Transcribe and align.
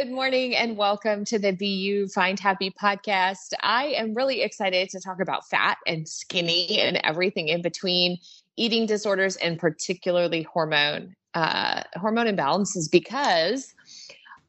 Good 0.00 0.12
morning 0.12 0.56
and 0.56 0.78
welcome 0.78 1.26
to 1.26 1.38
the 1.38 1.50
Be 1.50 1.66
You 1.66 2.08
Find 2.08 2.40
Happy 2.40 2.70
podcast. 2.70 3.52
I 3.60 3.88
am 3.88 4.14
really 4.14 4.40
excited 4.40 4.88
to 4.88 4.98
talk 4.98 5.20
about 5.20 5.46
fat 5.46 5.76
and 5.86 6.08
skinny 6.08 6.80
and 6.80 6.98
everything 7.04 7.48
in 7.48 7.60
between, 7.60 8.16
eating 8.56 8.86
disorders 8.86 9.36
and 9.36 9.58
particularly 9.58 10.40
hormone 10.40 11.14
uh, 11.34 11.82
hormone 11.96 12.28
imbalances 12.28 12.90
because 12.90 13.74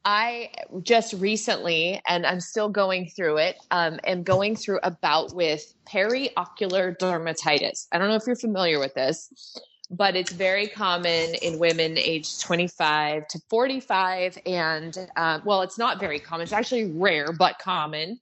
I 0.06 0.48
just 0.84 1.12
recently, 1.12 2.00
and 2.08 2.24
I'm 2.24 2.40
still 2.40 2.70
going 2.70 3.10
through 3.14 3.36
it, 3.36 3.56
um, 3.70 4.00
am 4.06 4.22
going 4.22 4.56
through 4.56 4.80
a 4.82 4.92
bout 5.02 5.34
with 5.34 5.74
periocular 5.84 6.96
dermatitis. 6.96 7.88
I 7.92 7.98
don't 7.98 8.08
know 8.08 8.16
if 8.16 8.26
you're 8.26 8.36
familiar 8.36 8.78
with 8.78 8.94
this 8.94 9.30
but 9.92 10.16
it's 10.16 10.32
very 10.32 10.66
common 10.66 11.34
in 11.42 11.58
women 11.58 11.98
aged 11.98 12.40
25 12.40 13.28
to 13.28 13.40
45 13.50 14.38
and 14.46 15.08
uh, 15.16 15.40
well 15.44 15.62
it's 15.62 15.78
not 15.78 16.00
very 16.00 16.18
common 16.18 16.44
it's 16.44 16.52
actually 16.52 16.90
rare 16.92 17.32
but 17.32 17.58
common. 17.58 18.18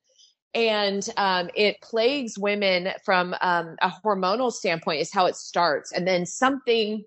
And 0.52 1.08
um, 1.16 1.48
it 1.54 1.80
plagues 1.80 2.36
women 2.36 2.88
from 3.04 3.36
um, 3.41 3.76
a 3.82 3.92
hormonal 4.04 4.52
standpoint 4.52 5.00
is 5.00 5.12
how 5.12 5.26
it 5.26 5.36
starts. 5.36 5.92
And 5.92 6.04
then 6.06 6.26
something 6.26 7.04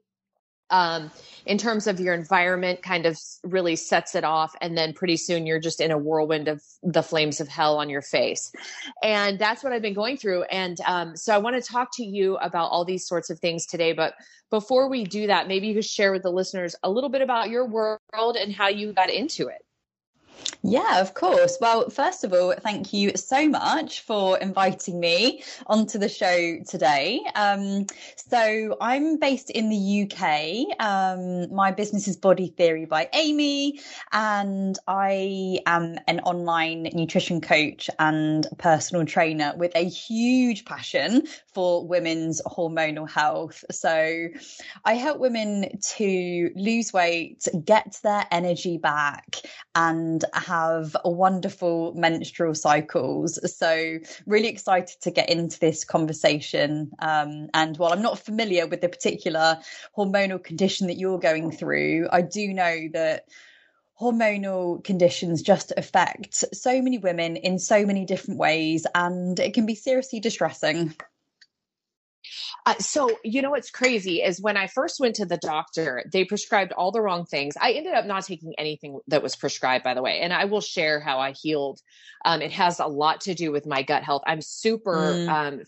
um, 0.73 1.11
in 1.45 1.57
terms 1.57 1.85
of 1.88 1.99
your 1.99 2.13
environment 2.16 2.81
kind 2.81 3.05
of 3.05 3.17
really 3.43 3.75
sets 3.75 4.16
it 4.16 4.23
off. 4.23 4.55
And 4.59 4.75
then 4.77 4.91
pretty 4.91 5.17
soon 5.17 5.45
you're 5.45 5.59
just 5.59 5.79
in 5.79 5.91
a 5.91 5.97
whirlwind 5.97 6.47
of 6.47 6.63
the 6.81 7.03
flames 7.03 7.39
of 7.39 7.47
hell 7.47 7.77
on 7.77 7.89
your 7.89 8.02
face. 8.02 8.52
And 9.03 9.38
that's 9.38 9.63
what 9.63 9.71
i've 9.71 9.81
been 9.81 9.94
going 9.94 10.17
through. 10.17 10.44
And 10.44 10.79
um, 10.85 11.16
so 11.16 11.33
i 11.33 11.38
want 11.38 11.55
to 11.55 11.61
talk 11.61 11.89
to 11.97 12.03
you 12.03 12.38
about 12.38 12.71
all 12.71 12.83
these 12.83 13.07
sorts 13.07 13.29
of 13.29 13.39
things 13.39 13.66
today. 13.66 13.94
But 13.94 14.16
before 14.49 14.89
we 14.89 15.03
do 15.03 15.27
that 15.27 15.47
maybe 15.47 15.67
you 15.67 15.75
could 15.75 15.85
share 15.85 16.11
with 16.11 16.23
the 16.23 16.31
listeners 16.31 16.75
a 16.83 16.89
little 16.89 17.09
bit 17.09 17.21
about 17.21 17.49
your 17.49 17.66
world 17.66 18.35
and 18.35 18.51
how 18.51 18.67
you 18.67 18.94
got 18.94 19.09
into 19.09 19.47
it 19.47 19.63
yeah, 20.66 21.02
of 21.02 21.14
course. 21.14 21.58
Well, 21.59 21.89
first 21.89 22.23
of 22.23 22.31
all, 22.31 22.53
thank 22.53 22.94
you 22.94 23.11
so 23.16 23.50
much 23.50 24.00
for 24.00 24.38
inviting 24.38 24.97
me 24.97 25.44
onto 25.67 25.97
the 25.97 26.08
show 26.08 26.59
today. 26.66 27.19
Um, 27.36 27.86
so, 28.16 28.78
I'm 28.80 29.19
based 29.19 29.50
in 29.50 29.67
the 29.67 30.03
UK. 30.03 30.80
Um, 30.80 31.53
my 31.53 31.72
business 31.72 32.08
is 32.08 32.16
Body 32.16 32.47
Theory 32.47 32.86
by 32.86 33.09
Amy, 33.11 33.81
and 34.14 34.80
I 34.88 35.59
am 35.66 35.97
an 36.08 36.22
online 36.22 36.84
nutrition 36.94 37.41
coach 37.41 37.89
and 38.00 38.47
personal 38.58 39.06
trainer 39.06 39.53
with 39.58 39.73
a 39.75 39.84
huge 39.84 40.64
passion 40.64 41.23
for 41.53 41.86
women's 41.86 42.41
hormonal 42.44 43.09
health. 43.09 43.66
So, 43.69 44.30
I 44.86 44.94
help 44.94 45.19
women 45.19 45.78
to 45.97 46.52
lose 46.56 46.94
weight, 46.94 47.50
get 47.66 48.00
their 48.02 48.25
energy 48.31 48.78
back, 48.78 49.41
and 49.75 50.24
have 50.34 50.53
wonderful 51.06 51.94
menstrual 51.96 52.56
cycles. 52.56 53.40
So, 53.58 54.00
really 54.25 54.47
excited 54.47 55.02
to 55.02 55.12
get 55.12 55.30
into 55.30 55.59
this 55.59 55.84
conversation. 55.84 56.91
Um, 57.00 57.50
and 57.53 57.78
while 57.78 57.94
I'm 57.94 58.02
not 58.02 58.19
familiar 58.19 58.68
with 58.68 58.81
the 58.81 58.90
particular 58.90 59.59
hormonal 59.97 60.44
condition 60.44 60.88
that 60.88 60.97
you're 60.97 61.19
going 61.19 61.52
through, 61.52 62.08
I 62.12 62.22
do 62.22 62.53
know 62.53 62.88
that 62.94 63.25
hormonal 64.00 64.84
conditions 64.84 65.42
just 65.42 65.72
affect 65.78 66.44
so 66.53 66.81
many 66.81 66.97
women 66.97 67.38
in 67.38 67.59
so 67.59 67.86
many 67.86 68.06
different 68.06 68.40
ways, 68.40 68.86
and 68.96 69.40
it 69.40 69.53
can 69.53 69.66
be 69.66 69.75
seriously 69.75 70.19
distressing. 70.19 70.94
Uh, 72.66 72.75
so 72.75 73.09
you 73.24 73.41
know 73.41 73.52
what's 73.52 73.69
crazy 73.69 74.22
is 74.22 74.41
when 74.41 74.58
I 74.58 74.68
first 74.68 75.00
went 75.00 75.16
to 75.16 75.25
the 75.25 75.38
doctor, 75.38 76.03
they 76.12 76.24
prescribed 76.24 76.72
all 76.72 76.91
the 76.91 77.02
wrong 77.02 77.25
things. 77.25 77.56
I 77.59 77.74
ended 77.74 77.94
up 77.94 78.06
not 78.06 78.25
taking 78.25 78.53
anything 78.58 79.00
that 79.08 79.24
was 79.24 79.36
prescribed, 79.36 79.84
by 79.84 79.94
the 79.94 80.02
way, 80.02 80.22
and 80.22 80.34
I 80.34 80.46
will 80.46 80.62
share 80.62 81.00
how 81.00 81.19
I 81.19 81.31
healed. 81.31 81.81
Um, 82.25 82.42
it 82.42 82.52
has 82.52 82.80
a 82.80 82.88
lot 82.88 83.22
to 83.22 83.34
do 83.34 83.52
with 83.52 83.66
my 83.66 83.84
gut 83.84 84.03
health. 84.03 84.24
I'm 84.25 84.42
super 84.42 84.96
mm. 84.96 85.30
um, 85.30 85.62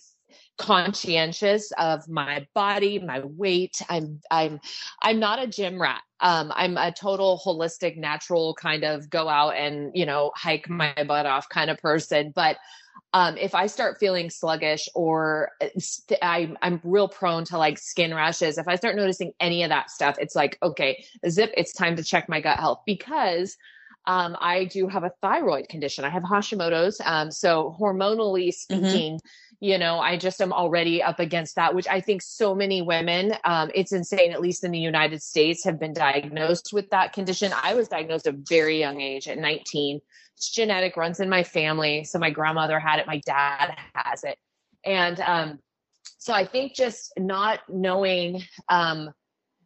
conscientious 0.57 1.72
of 1.78 2.07
my 2.07 2.47
body, 2.53 3.00
my 3.00 3.19
weight. 3.19 3.81
I'm 3.90 4.22
I'm 4.31 4.59
I'm 5.01 5.19
not 5.19 5.41
a 5.41 5.47
gym 5.47 5.81
rat. 5.81 6.01
Um, 6.22 6.51
I'm 6.56 6.78
a 6.78 6.91
total 6.91 7.41
holistic, 7.44 7.97
natural 7.97 8.53
kind 8.56 8.84
of 8.84 9.09
go 9.09 9.28
out 9.28 9.56
and 9.56 9.91
you 9.94 10.06
know 10.06 10.31
hike 10.35 10.69
my 10.69 10.94
butt 11.07 11.25
off 11.25 11.50
kind 11.50 11.69
of 11.69 11.78
person, 11.79 12.31
but 12.34 12.57
um, 13.13 13.38
if 13.38 13.56
I 13.56 13.67
start 13.67 13.97
feeling 13.97 14.29
sluggish 14.29 14.89
or 14.94 15.51
uh, 15.61 15.67
I, 16.22 16.53
I'm 16.61 16.81
real 16.83 17.07
prone 17.07 17.45
to 17.45 17.57
like 17.57 17.78
skin 17.78 18.13
rashes, 18.13 18.57
if 18.57 18.67
I 18.67 18.75
start 18.75 18.95
noticing 18.95 19.31
any 19.39 19.63
of 19.63 19.69
that 19.69 19.89
stuff, 19.89 20.17
it's 20.19 20.35
like, 20.35 20.57
okay, 20.61 21.06
zip, 21.29 21.53
it's 21.56 21.72
time 21.72 21.95
to 21.95 22.03
check 22.03 22.28
my 22.28 22.41
gut 22.41 22.59
health. 22.59 22.81
Because 22.85 23.56
um, 24.07 24.38
I 24.39 24.66
do 24.66 24.88
have 24.88 25.03
a 25.03 25.11
thyroid 25.21 25.69
condition. 25.69 26.05
I 26.05 26.09
have 26.09 26.23
Hashimoto's. 26.23 27.01
Um, 27.03 27.31
so 27.31 27.75
hormonally 27.79 28.49
mm-hmm. 28.49 28.75
speaking, 28.83 29.16
mm-hmm. 29.16 29.66
you 29.66 29.77
know, 29.77 29.99
I 29.99 30.17
just 30.17 30.41
am 30.41 30.53
already 30.53 31.01
up 31.01 31.19
against 31.19 31.55
that, 31.55 31.73
which 31.73 31.88
I 31.88 32.01
think 32.01 32.21
so 32.21 32.53
many 32.53 32.81
women, 32.81 33.33
um, 33.44 33.71
it's 33.73 33.91
insane, 33.91 34.31
at 34.31 34.41
least 34.41 34.63
in 34.63 34.71
the 34.71 34.79
United 34.79 35.21
States, 35.21 35.63
have 35.63 35.79
been 35.79 35.94
diagnosed 35.94 36.69
with 36.73 36.89
that 36.91 37.13
condition. 37.13 37.51
I 37.63 37.73
was 37.73 37.88
diagnosed 37.88 38.27
at 38.27 38.35
a 38.35 38.38
very 38.47 38.79
young 38.79 39.01
age 39.01 39.27
at 39.27 39.38
19 39.38 40.01
it's 40.38 40.49
genetic, 40.49 40.97
runs 40.97 41.19
in 41.19 41.29
my 41.29 41.44
family. 41.44 42.03
So 42.03 42.19
my 42.19 42.29
grandmother 42.29 42.79
had 42.79 42.99
it, 42.99 43.07
my 43.07 43.21
dad 43.25 43.75
has 43.94 44.23
it. 44.23 44.38
And 44.83 45.19
um, 45.21 45.59
so 46.17 46.33
I 46.33 46.45
think 46.45 46.75
just 46.75 47.13
not 47.17 47.59
knowing, 47.69 48.44
um, 48.69 49.11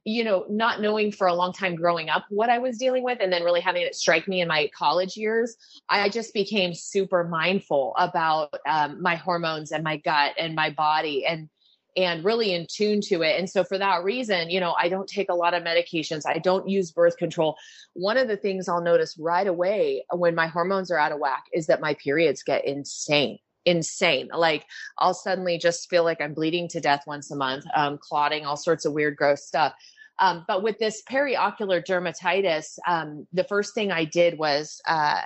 you 0.06 0.24
know, 0.24 0.46
not 0.50 0.82
knowing 0.82 1.12
for 1.12 1.28
a 1.28 1.34
long 1.34 1.54
time 1.54 1.76
growing 1.76 2.10
up 2.10 2.26
what 2.30 2.50
I 2.50 2.58
was 2.60 2.78
dealing 2.78 3.04
with 3.04 3.20
and 3.22 3.32
then 3.32 3.44
really 3.44 3.62
having 3.62 3.82
it 3.82 3.96
strike 3.96 4.28
me 4.28 4.42
in 4.42 4.48
my 4.48 4.70
college 4.78 5.18
years, 5.18 5.56
I 5.90 6.10
just 6.10 6.34
became 6.34 6.74
super 6.74 7.24
mindful 7.24 7.94
about 7.98 8.54
um, 8.68 9.02
my 9.02 9.16
hormones 9.16 9.72
and 9.72 9.84
my 9.84 9.98
gut 9.98 10.34
and 10.38 10.56
my 10.56 10.70
body. 10.70 11.26
And 11.26 11.50
and 11.98 12.24
really 12.24 12.54
in 12.54 12.68
tune 12.70 13.02
to 13.02 13.24
it. 13.24 13.38
And 13.40 13.50
so 13.50 13.64
for 13.64 13.78
that 13.78 14.04
reason, 14.04 14.50
you 14.50 14.60
know, 14.60 14.74
I 14.80 14.90
don't 14.90 15.10
take 15.10 15.30
a 15.30 15.34
lot 15.34 15.54
of 15.54 15.64
medications. 15.64 16.22
I 16.26 16.38
don't 16.38 16.70
use 16.70 16.92
birth 16.92 17.18
control. 17.18 17.58
One 17.94 18.16
of 18.16 18.28
the 18.28 18.38
things 18.38 18.70
I'll 18.70 18.82
notice 18.82 19.18
right 19.20 19.48
away 19.48 20.06
when 20.12 20.36
my 20.36 20.48
hormones 20.48 20.92
are 20.92 21.00
out 21.00 21.12
of 21.12 21.20
whack 21.20 21.46
is 21.52 21.66
that 21.66 21.82
my 21.82 21.96
periods 21.96 22.44
get 22.44 22.64
insane 22.64 23.40
insane. 23.70 24.30
Like 24.34 24.66
I'll 24.98 25.14
suddenly 25.14 25.58
just 25.58 25.90
feel 25.90 26.04
like 26.04 26.22
I'm 26.22 26.34
bleeding 26.34 26.68
to 26.70 26.82
death 26.82 27.04
once 27.06 27.32
a 27.32 27.36
month, 27.36 27.66
um, 27.76 28.00
clotting, 28.02 28.46
all 28.46 28.58
sorts 28.58 28.86
of 28.86 28.94
weird, 28.94 29.16
gross 29.16 29.46
stuff. 29.46 29.74
Um, 30.18 30.44
but 30.48 30.64
with 30.64 30.78
this 30.80 31.02
periocular 31.04 31.82
dermatitis, 31.82 32.78
um, 32.86 33.28
the 33.32 33.46
first 33.46 33.74
thing 33.74 33.92
I 33.92 34.04
did 34.04 34.38
was 34.38 34.82
uh, 34.86 35.22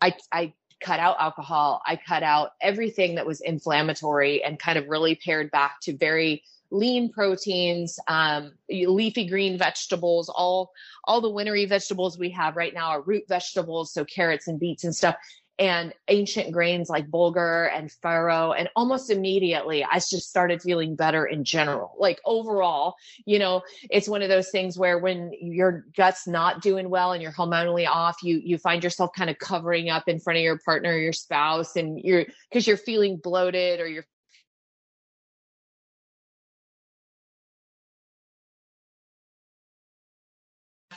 I, 0.00 0.14
I 0.32 0.54
cut 0.80 1.00
out 1.00 1.16
alcohol. 1.18 1.82
I 1.86 1.96
cut 1.96 2.22
out 2.22 2.52
everything 2.62 3.16
that 3.16 3.26
was 3.26 3.40
inflammatory 3.40 4.42
and 4.42 4.58
kind 4.58 4.78
of 4.78 4.88
really 4.88 5.16
pared 5.16 5.50
back 5.50 5.80
to 5.82 5.96
very 5.96 6.42
lean 6.70 7.12
proteins, 7.12 7.98
um, 8.08 8.52
leafy 8.70 9.26
green 9.28 9.58
vegetables, 9.58 10.28
all 10.28 10.72
all 11.04 11.20
the 11.20 11.30
wintry 11.30 11.66
vegetables 11.66 12.18
we 12.18 12.30
have 12.30 12.56
right 12.56 12.74
now 12.74 12.88
are 12.88 13.02
root 13.02 13.24
vegetables, 13.28 13.92
so 13.92 14.04
carrots 14.04 14.48
and 14.48 14.58
beets 14.58 14.84
and 14.84 14.94
stuff 14.94 15.16
and 15.58 15.94
ancient 16.08 16.52
grains 16.52 16.88
like 16.88 17.08
bulgur 17.08 17.70
and 17.72 17.90
farro 18.02 18.54
and 18.58 18.68
almost 18.74 19.08
immediately 19.08 19.84
i 19.84 19.94
just 19.96 20.28
started 20.28 20.60
feeling 20.60 20.96
better 20.96 21.24
in 21.24 21.44
general. 21.44 21.94
Like 21.98 22.20
overall 22.24 22.96
you 23.24 23.38
know 23.38 23.62
it's 23.90 24.08
one 24.08 24.22
of 24.22 24.28
those 24.28 24.50
things 24.50 24.78
where 24.78 24.98
when 24.98 25.32
your 25.40 25.84
gut's 25.96 26.26
not 26.26 26.60
doing 26.60 26.90
well 26.90 27.12
and 27.12 27.22
you're 27.22 27.32
hormonally 27.32 27.86
off 27.86 28.22
you 28.22 28.40
you 28.44 28.58
find 28.58 28.82
yourself 28.82 29.10
kind 29.16 29.30
of 29.30 29.38
covering 29.38 29.90
up 29.90 30.08
in 30.08 30.18
front 30.18 30.38
of 30.38 30.42
your 30.42 30.58
partner 30.58 30.96
your 30.96 31.12
spouse 31.12 31.76
and 31.76 32.00
you're 32.00 32.26
because 32.50 32.66
you're 32.66 32.76
feeling 32.76 33.16
bloated 33.16 33.80
or 33.80 33.86
you're 33.86 34.06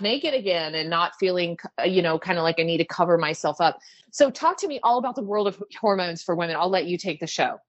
naked 0.02 0.34
again 0.34 0.76
and 0.76 0.90
not 0.90 1.14
feeling 1.20 1.58
uh, 1.80 1.84
you 1.84 2.02
know 2.02 2.18
kind 2.18 2.38
of 2.38 2.44
like 2.44 2.60
i 2.60 2.64
need 2.64 2.78
to 2.78 2.86
cover 2.86 3.18
myself 3.18 3.60
up 3.62 3.80
so 4.12 4.30
talk 4.30 4.58
to 4.58 4.68
me 4.68 4.80
all 4.84 4.98
about 4.98 5.16
the 5.16 5.24
world 5.24 5.48
of 5.48 5.62
hormones 5.80 6.24
for 6.24 6.36
women 6.36 6.56
i'll 6.56 6.70
let 6.70 6.86
you 6.86 6.98
take 6.98 7.20
the 7.20 7.28
show 7.28 7.60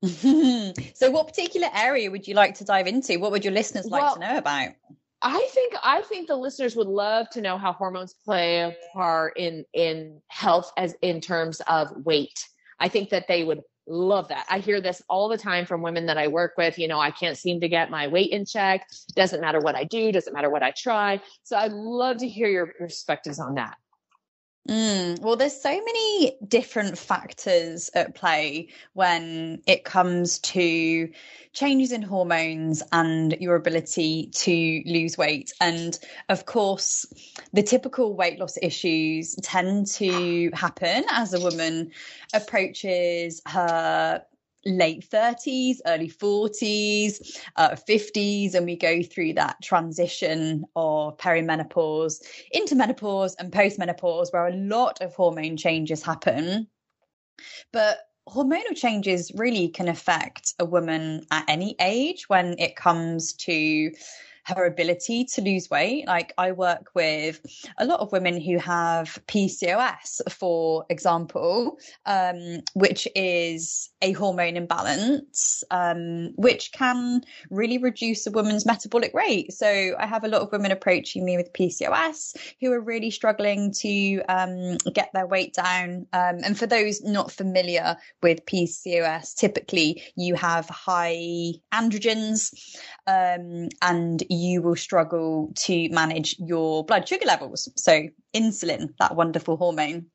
so, 0.02 1.10
what 1.10 1.26
particular 1.26 1.66
area 1.74 2.08
would 2.08 2.28
you 2.28 2.34
like 2.34 2.54
to 2.54 2.64
dive 2.64 2.86
into? 2.86 3.18
What 3.18 3.32
would 3.32 3.44
your 3.44 3.52
listeners 3.52 3.86
like 3.86 4.02
well, 4.02 4.14
to 4.14 4.20
know 4.20 4.38
about? 4.38 4.70
I 5.22 5.48
think 5.52 5.74
I 5.82 6.02
think 6.02 6.28
the 6.28 6.36
listeners 6.36 6.76
would 6.76 6.86
love 6.86 7.28
to 7.30 7.40
know 7.40 7.58
how 7.58 7.72
hormones 7.72 8.14
play 8.24 8.60
a 8.60 8.76
part 8.92 9.36
in 9.36 9.64
in 9.74 10.20
health 10.28 10.72
as 10.76 10.94
in 11.02 11.20
terms 11.20 11.60
of 11.66 11.90
weight. 12.04 12.46
I 12.78 12.88
think 12.88 13.10
that 13.10 13.26
they 13.26 13.42
would 13.42 13.62
love 13.88 14.28
that. 14.28 14.46
I 14.48 14.58
hear 14.58 14.80
this 14.80 15.02
all 15.08 15.28
the 15.28 15.38
time 15.38 15.66
from 15.66 15.82
women 15.82 16.06
that 16.06 16.18
I 16.18 16.28
work 16.28 16.54
with. 16.56 16.78
You 16.78 16.88
know, 16.88 17.00
I 17.00 17.10
can't 17.10 17.36
seem 17.36 17.60
to 17.60 17.68
get 17.68 17.90
my 17.90 18.06
weight 18.06 18.30
in 18.30 18.44
check. 18.44 18.86
Doesn't 19.14 19.40
matter 19.40 19.60
what 19.60 19.74
I 19.74 19.84
do, 19.84 20.12
doesn't 20.12 20.32
matter 20.32 20.50
what 20.50 20.62
I 20.62 20.72
try. 20.72 21.20
So 21.42 21.56
I'd 21.56 21.72
love 21.72 22.18
to 22.18 22.28
hear 22.28 22.48
your 22.48 22.66
perspectives 22.66 23.38
on 23.38 23.54
that. 23.54 23.76
Mm, 24.68 25.20
well, 25.22 25.36
there's 25.36 25.58
so 25.58 25.70
many 25.70 26.36
different 26.46 26.98
factors 26.98 27.88
at 27.94 28.14
play 28.14 28.68
when 28.92 29.62
it 29.66 29.82
comes 29.84 30.40
to 30.40 31.10
changes 31.54 31.90
in 31.90 32.02
hormones 32.02 32.82
and 32.92 33.34
your 33.40 33.56
ability 33.56 34.28
to 34.34 34.82
lose 34.84 35.16
weight. 35.16 35.54
And 35.58 35.98
of 36.28 36.44
course, 36.44 37.06
the 37.54 37.62
typical 37.62 38.14
weight 38.14 38.38
loss 38.38 38.58
issues 38.60 39.36
tend 39.36 39.86
to 39.86 40.50
happen 40.52 41.04
as 41.10 41.32
a 41.32 41.40
woman 41.40 41.90
approaches 42.34 43.40
her 43.46 44.22
late 44.64 45.08
30s, 45.08 45.76
early 45.86 46.10
40s, 46.10 47.38
uh, 47.56 47.70
50s, 47.70 48.54
and 48.54 48.66
we 48.66 48.76
go 48.76 49.02
through 49.02 49.34
that 49.34 49.56
transition 49.62 50.64
of 50.76 51.16
perimenopause 51.16 52.22
into 52.52 52.74
menopause 52.74 53.34
and 53.36 53.52
postmenopause, 53.52 54.32
where 54.32 54.48
a 54.48 54.56
lot 54.56 55.00
of 55.00 55.14
hormone 55.14 55.56
changes 55.56 56.02
happen. 56.02 56.66
But 57.72 57.98
hormonal 58.28 58.76
changes 58.76 59.32
really 59.34 59.68
can 59.68 59.88
affect 59.88 60.54
a 60.58 60.64
woman 60.64 61.24
at 61.30 61.44
any 61.48 61.74
age 61.80 62.28
when 62.28 62.58
it 62.58 62.76
comes 62.76 63.32
to 63.32 63.90
her 64.48 64.64
ability 64.64 65.24
to 65.24 65.42
lose 65.42 65.68
weight. 65.70 66.06
Like 66.06 66.32
I 66.38 66.52
work 66.52 66.90
with 66.94 67.40
a 67.78 67.84
lot 67.84 68.00
of 68.00 68.12
women 68.12 68.40
who 68.40 68.58
have 68.58 69.18
PCOS, 69.26 70.20
for 70.30 70.86
example, 70.88 71.78
um, 72.06 72.60
which 72.74 73.06
is 73.14 73.90
a 74.00 74.12
hormone 74.12 74.56
imbalance, 74.56 75.64
um, 75.70 76.32
which 76.36 76.72
can 76.72 77.22
really 77.50 77.78
reduce 77.78 78.26
a 78.26 78.30
woman's 78.30 78.64
metabolic 78.64 79.12
rate. 79.12 79.52
So 79.52 79.94
I 79.98 80.06
have 80.06 80.24
a 80.24 80.28
lot 80.28 80.42
of 80.42 80.52
women 80.52 80.72
approaching 80.72 81.24
me 81.24 81.36
with 81.36 81.52
PCOS 81.52 82.36
who 82.60 82.72
are 82.72 82.80
really 82.80 83.10
struggling 83.10 83.72
to 83.80 84.22
um, 84.28 84.76
get 84.94 85.10
their 85.12 85.26
weight 85.26 85.54
down. 85.54 86.06
Um, 86.12 86.38
and 86.44 86.58
for 86.58 86.66
those 86.66 87.02
not 87.02 87.30
familiar 87.30 87.96
with 88.22 88.46
PCOS, 88.46 89.34
typically 89.34 90.02
you 90.16 90.34
have 90.36 90.68
high 90.68 91.52
androgens 91.72 92.54
um, 93.06 93.68
and 93.82 94.22
you 94.30 94.37
will 94.62 94.76
struggle 94.76 95.52
to 95.54 95.88
manage 95.90 96.36
your 96.38 96.84
blood 96.84 97.08
sugar 97.08 97.26
levels. 97.26 97.68
So, 97.76 98.08
insulin, 98.34 98.94
that 98.98 99.16
wonderful 99.16 99.56
hormone. 99.56 100.06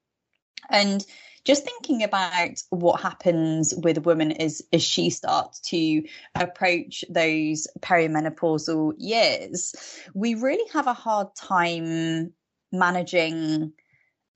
And 0.69 1.05
just 1.45 1.65
thinking 1.65 2.03
about 2.03 2.61
what 2.69 3.01
happens 3.01 3.73
with 3.75 3.97
a 3.97 4.01
woman 4.01 4.31
as, 4.31 4.61
as 4.71 4.81
she 4.81 5.09
starts 5.09 5.59
to 5.69 6.03
approach 6.35 7.03
those 7.09 7.67
perimenopausal 7.79 8.93
years, 8.97 9.75
we 10.13 10.35
really 10.35 10.69
have 10.71 10.87
a 10.87 10.93
hard 10.93 11.35
time 11.35 12.33
managing 12.71 13.73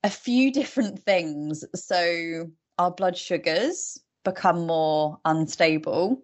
a 0.04 0.10
few 0.10 0.52
different 0.52 1.00
things. 1.00 1.64
So, 1.76 2.52
our 2.78 2.92
blood 2.92 3.18
sugars 3.18 4.00
become 4.24 4.68
more 4.68 5.20
unstable, 5.24 6.22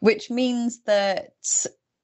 which 0.00 0.30
means 0.30 0.80
that 0.84 1.34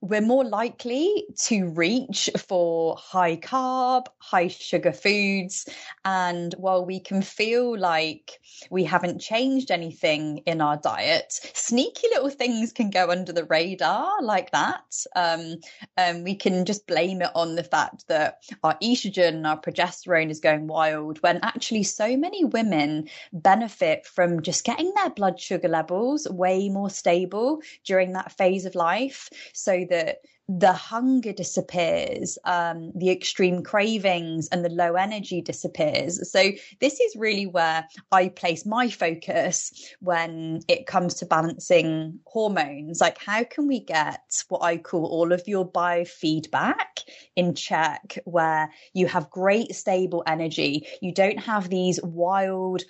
we're 0.03 0.21
more 0.21 0.45
likely 0.45 1.27
to 1.37 1.69
reach 1.69 2.29
for 2.49 2.97
high 2.99 3.37
carb, 3.37 4.07
high 4.19 4.49
sugar 4.49 4.93
foods. 4.93 5.69
And 6.05 6.53
while 6.59 6.85
we 6.85 6.99
can 6.99 7.23
feel 7.23 7.79
like 7.79 8.41
we 8.69 8.83
haven't 8.83 9.21
changed 9.21 9.71
anything 9.71 10.39
in 10.39 10.61
our 10.61 10.77
diet, 10.77 11.33
sneaky 11.55 12.09
little 12.11 12.31
things 12.31 12.73
can 12.73 12.91
go 12.91 13.11
under 13.11 13.33
the 13.33 13.45
radar 13.45 14.21
like 14.21 14.51
that. 14.51 15.05
Um, 15.15 15.59
and 15.97 16.25
we 16.25 16.35
can 16.35 16.65
just 16.65 16.89
blame 16.89 17.23
it 17.23 17.31
on 17.37 17.55
the 17.55 17.63
fact 17.63 18.09
that 18.09 18.43
our 18.65 18.77
estrogen, 18.83 19.47
our 19.47 19.61
progesterone 19.61 20.31
is 20.31 20.41
going 20.41 20.67
wild, 20.67 21.23
when 21.23 21.39
actually 21.45 21.85
so 21.85 22.17
many 22.17 22.45
women 22.45 23.09
benefit 23.33 24.05
from 24.05 24.43
just 24.43 24.65
getting 24.65 24.93
their 24.97 25.11
blood 25.11 25.39
sugar 25.39 25.69
levels 25.69 26.27
way 26.29 26.69
more 26.69 26.91
stable 26.91 27.61
during 27.85 28.15
that 28.15 28.33
phase 28.33 28.65
of 28.65 28.75
life. 28.75 29.29
So 29.53 29.87
that 29.93 30.23
the 30.49 30.73
hunger 30.73 31.33
disappears, 31.33 32.37
um, 32.45 32.93
the 32.95 33.11
extreme 33.11 33.63
cravings 33.63 34.49
and 34.51 34.65
the 34.65 34.69
low 34.71 34.95
energy 34.95 35.41
disappears. 35.41 36.31
So, 36.31 36.51
this 36.81 37.01
is 37.01 37.17
really 37.17 37.47
where 37.47 37.87
I 38.11 38.29
place 38.29 38.67
my 38.67 38.91
focus 38.91 39.73
when 40.01 40.61
it 40.69 40.87
comes 40.87 41.15
to 41.15 41.27
balancing 41.27 42.19
hormones. 42.25 43.01
Like, 43.01 43.19
how 43.19 43.45
can 43.45 43.69
we 43.69 43.81
get 43.81 44.45
what 44.49 44.63
I 44.63 44.79
call 44.79 45.07
all 45.07 45.33
of 45.33 45.47
your 45.47 45.69
biofeedback 45.71 47.05
in 47.37 47.55
check, 47.55 48.19
where 48.25 48.71
you 48.95 49.07
have 49.07 49.31
great, 49.31 49.75
stable 49.75 50.25
energy? 50.27 50.87
You 51.01 51.13
don't 51.13 51.39
have 51.39 51.69
these 51.69 52.01
wild, 52.03 52.83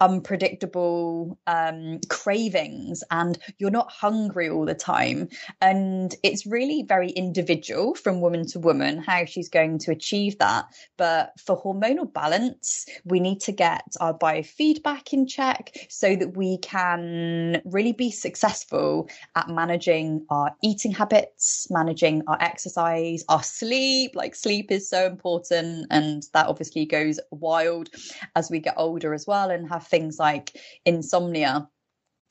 unpredictable 0.00 1.38
um, 1.46 2.00
cravings, 2.08 3.02
and 3.10 3.38
you're 3.58 3.70
not 3.70 3.90
hungry 3.90 4.50
all 4.50 4.66
the 4.66 4.74
time. 4.74 5.28
And 5.60 6.14
it's 6.22 6.46
really 6.46 6.82
very 6.82 7.07
very 7.08 7.26
individual 7.26 7.94
from 7.94 8.20
woman 8.20 8.46
to 8.46 8.58
woman 8.58 8.98
how 8.98 9.24
she's 9.24 9.48
going 9.48 9.78
to 9.78 9.90
achieve 9.90 10.38
that. 10.38 10.66
But 10.96 11.32
for 11.38 11.60
hormonal 11.60 12.12
balance, 12.12 12.86
we 13.04 13.20
need 13.20 13.40
to 13.40 13.52
get 13.52 13.82
our 14.00 14.16
biofeedback 14.16 15.12
in 15.12 15.26
check 15.26 15.76
so 15.88 16.16
that 16.16 16.36
we 16.36 16.58
can 16.58 17.60
really 17.64 17.92
be 17.92 18.10
successful 18.10 19.08
at 19.34 19.48
managing 19.48 20.26
our 20.30 20.54
eating 20.62 20.92
habits, 20.92 21.66
managing 21.70 22.22
our 22.26 22.38
exercise, 22.40 23.24
our 23.28 23.42
sleep. 23.42 24.14
Like 24.14 24.34
sleep 24.34 24.70
is 24.70 24.88
so 24.88 25.06
important. 25.06 25.86
And 25.90 26.22
that 26.32 26.46
obviously 26.46 26.86
goes 26.86 27.20
wild 27.30 27.90
as 28.34 28.50
we 28.50 28.60
get 28.60 28.74
older 28.76 29.14
as 29.14 29.26
well 29.26 29.50
and 29.50 29.68
have 29.68 29.86
things 29.86 30.18
like 30.18 30.56
insomnia. 30.84 31.68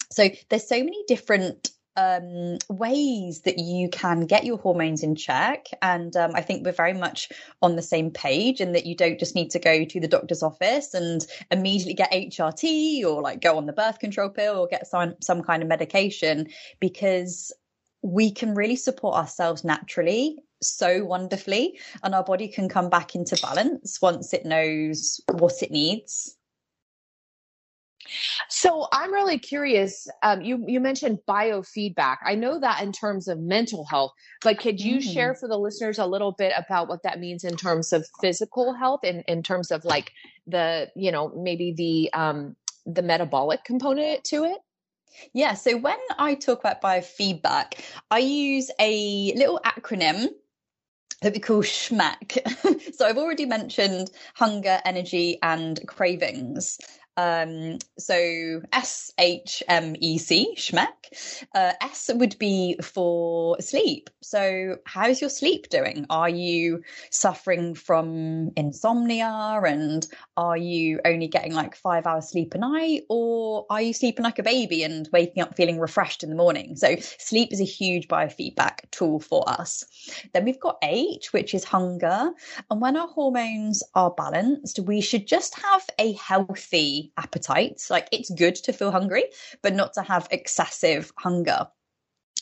So 0.10 0.30
there's 0.50 0.68
so 0.68 0.78
many 0.78 1.04
different 1.08 1.72
um, 1.98 2.60
ways 2.70 3.42
that 3.42 3.58
you 3.58 3.90
can 3.90 4.28
get 4.28 4.46
your 4.46 4.58
hormones 4.58 5.04
in 5.04 5.16
check. 5.16 5.68
And 5.82 6.16
um, 6.16 6.32
I 6.36 6.42
think 6.42 6.64
we're 6.64 6.72
very 6.72 6.94
much 6.94 7.30
on 7.62 7.76
the 7.76 7.82
same 7.82 8.12
page, 8.12 8.62
and 8.62 8.76
that 8.76 8.86
you 8.86 8.96
don't 8.96 9.20
just 9.20 9.36
need 9.36 9.50
to 9.52 9.60
go 9.60 9.84
to 9.84 10.00
the 10.00 10.08
doctor's 10.08 10.44
office 10.44 10.94
and 10.94 11.26
immediately 11.52 11.96
get 11.96 12.12
HRT 12.12 13.04
or 13.04 13.22
like 13.22 13.42
go 13.42 13.58
on 13.58 13.66
the 13.66 13.74
birth 13.74 14.00
control 14.00 14.30
pill 14.30 14.60
or 14.60 14.68
get 14.68 14.88
some 14.88 15.16
some 15.22 15.42
kind 15.42 15.64
of 15.64 15.68
medication 15.68 16.48
because 16.80 17.52
we 18.04 18.32
can 18.32 18.54
really 18.54 18.76
support 18.76 19.16
ourselves 19.16 19.64
naturally 19.64 20.38
so 20.62 21.04
wonderfully 21.04 21.80
and 22.04 22.16
our 22.16 22.24
body 22.24 22.48
can 22.48 22.70
come 22.70 22.90
back 22.90 23.16
into 23.16 23.38
balance 23.42 24.00
once 24.02 24.34
it 24.34 24.46
knows 24.46 25.20
what 25.34 25.62
it 25.62 25.72
needs 25.72 26.37
so 28.50 28.88
I'm 28.92 29.14
really 29.14 29.40
curious. 29.40 30.08
Um, 30.24 30.42
you 30.42 30.64
you 30.68 30.80
mentioned 30.80 31.20
biofeedback. 31.28 32.18
I 32.26 32.36
know 32.36 32.60
that 32.60 32.82
in 32.82 32.92
terms 32.92 33.28
of 33.28 33.40
mental 33.40 33.86
health, 33.86 34.12
but 34.42 34.60
could 34.60 34.80
you 34.80 34.98
mm. 34.98 35.14
share 35.14 35.36
for 35.36 35.48
the 35.48 35.58
listeners 35.58 36.00
a 36.00 36.06
little 36.06 36.32
bit 36.32 36.54
about 36.58 36.88
what 36.88 37.04
that 37.04 37.20
means 37.20 37.44
in 37.44 37.56
terms 37.56 37.94
of 37.94 38.08
physical 38.22 38.74
health, 38.74 39.02
and 39.04 39.24
in, 39.28 39.38
in 39.38 39.44
terms 39.44 39.72
of 39.72 39.86
like 39.86 40.12
the 40.46 40.90
you 40.96 41.12
know 41.12 41.34
maybe 41.36 41.74
the 41.76 42.20
um, 42.20 42.56
the 42.86 43.02
metabolic 43.02 43.64
component 43.64 44.24
to 44.26 44.44
it? 44.44 44.58
Yeah. 45.34 45.54
So 45.54 45.78
when 45.78 45.98
I 46.18 46.36
talk 46.36 46.60
about 46.60 46.82
biofeedback, 46.82 47.80
I 48.12 48.20
use 48.20 48.70
a 48.80 49.34
little 49.34 49.60
acronym 49.66 50.28
that 51.22 51.34
we 51.34 51.40
call 51.40 51.64
SHMEC. 51.64 52.94
so 52.96 53.06
I've 53.06 53.18
already 53.18 53.46
mentioned 53.46 54.12
hunger, 54.36 54.80
energy, 54.86 55.40
and 55.42 55.80
cravings. 55.88 56.78
Um, 57.18 57.80
so 57.98 58.62
S 58.72 59.12
H 59.20 59.64
M 59.68 59.96
E 60.00 60.20
C, 60.20 60.54
SHMEC. 60.56 61.48
Uh, 61.56 61.74
S 61.82 62.12
would 62.14 62.38
be 62.38 62.78
for 62.82 63.60
sleep. 63.60 64.10
So, 64.22 64.78
how's 64.86 65.20
your 65.22 65.30
sleep 65.30 65.70
doing? 65.70 66.06
Are 66.10 66.30
you 66.30 66.84
suffering 67.10 67.74
from 67.76 68.52
insomnia 68.56 69.62
and 69.66 70.06
are 70.36 70.58
you 70.58 71.00
only 71.06 71.28
getting 71.28 71.54
like 71.54 71.76
five 71.76 72.06
hours 72.06 72.30
sleep 72.30 72.54
a 72.54 72.58
night? 72.58 73.04
Or 73.10 73.66
are 73.70 73.82
you 73.82 73.94
sleeping 73.94 74.24
like 74.24 74.38
a 74.38 74.44
baby 74.44 74.84
and 74.84 75.10
waking 75.12 75.42
up 75.42 75.56
feeling 75.56 75.80
refreshed 75.80 76.24
in 76.24 76.30
the 76.30 76.36
morning? 76.36 76.76
So, 76.76 76.98
sleep 77.18 77.52
is 77.52 77.62
a 77.62 77.66
huge 77.66 78.08
biofeedback 78.08 78.92
tool 78.92 79.20
for 79.20 79.48
us. 79.50 79.86
Then 80.34 80.46
we've 80.46 80.60
got 80.60 80.78
H, 80.84 81.34
which 81.34 81.54
is 81.54 81.64
hunger. 81.64 82.32
And 82.70 82.82
when 82.82 82.98
our 82.98 83.08
hormones 83.08 83.82
are 83.96 84.12
balanced, 84.12 84.80
we 84.80 85.02
should 85.02 85.26
just 85.26 85.58
have 85.60 85.84
a 85.98 86.14
healthy 86.14 87.07
appetite. 87.18 87.82
Like 87.90 88.08
it's 88.12 88.30
good 88.30 88.56
to 88.56 88.74
feel 88.74 88.92
hungry, 88.92 89.26
but 89.62 89.74
not 89.74 89.94
to 89.94 90.02
have 90.02 90.28
excessive 90.32 91.12
hunger. 91.18 91.68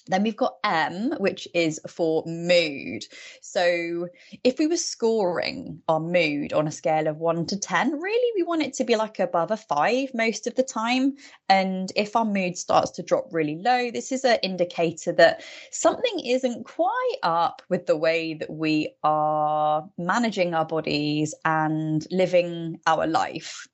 Then 0.08 0.22
we've 0.22 0.38
got 0.38 0.58
M, 0.64 1.14
which 1.18 1.48
is 1.54 1.80
for 1.88 2.24
mood. 2.28 3.06
So 3.42 4.08
if 4.44 4.60
we 4.60 4.68
were 4.68 4.78
scoring 4.78 5.82
our 5.88 6.00
mood 6.00 6.54
on 6.54 6.68
a 6.68 6.72
scale 6.72 7.08
of 7.08 7.18
one 7.18 7.48
to 7.48 7.58
10, 7.58 8.00
really 8.00 8.32
we 8.36 8.44
want 8.44 8.62
it 8.62 8.74
to 8.76 8.84
be 8.84 8.96
like 8.96 9.20
above 9.20 9.50
a 9.50 9.58
five 9.58 10.10
most 10.14 10.46
of 10.46 10.56
the 10.56 10.64
time. 10.64 11.16
And 11.50 11.92
if 11.96 12.16
our 12.16 12.26
mood 12.26 12.56
starts 12.58 12.92
to 12.92 13.04
drop 13.04 13.30
really 13.32 13.58
low, 13.58 13.90
this 13.90 14.12
is 14.12 14.24
an 14.26 14.38
indicator 14.44 15.12
that 15.14 15.44
something 15.72 16.20
isn't 16.24 16.66
quite 16.66 17.18
up 17.24 17.64
with 17.70 17.88
the 17.88 17.98
way 17.98 18.36
that 18.36 18.52
we 18.52 18.96
are 19.04 19.90
managing 19.98 20.54
our 20.54 20.66
bodies 20.66 21.34
and 21.44 22.06
living 22.12 22.80
our 22.86 23.08
life. 23.08 23.68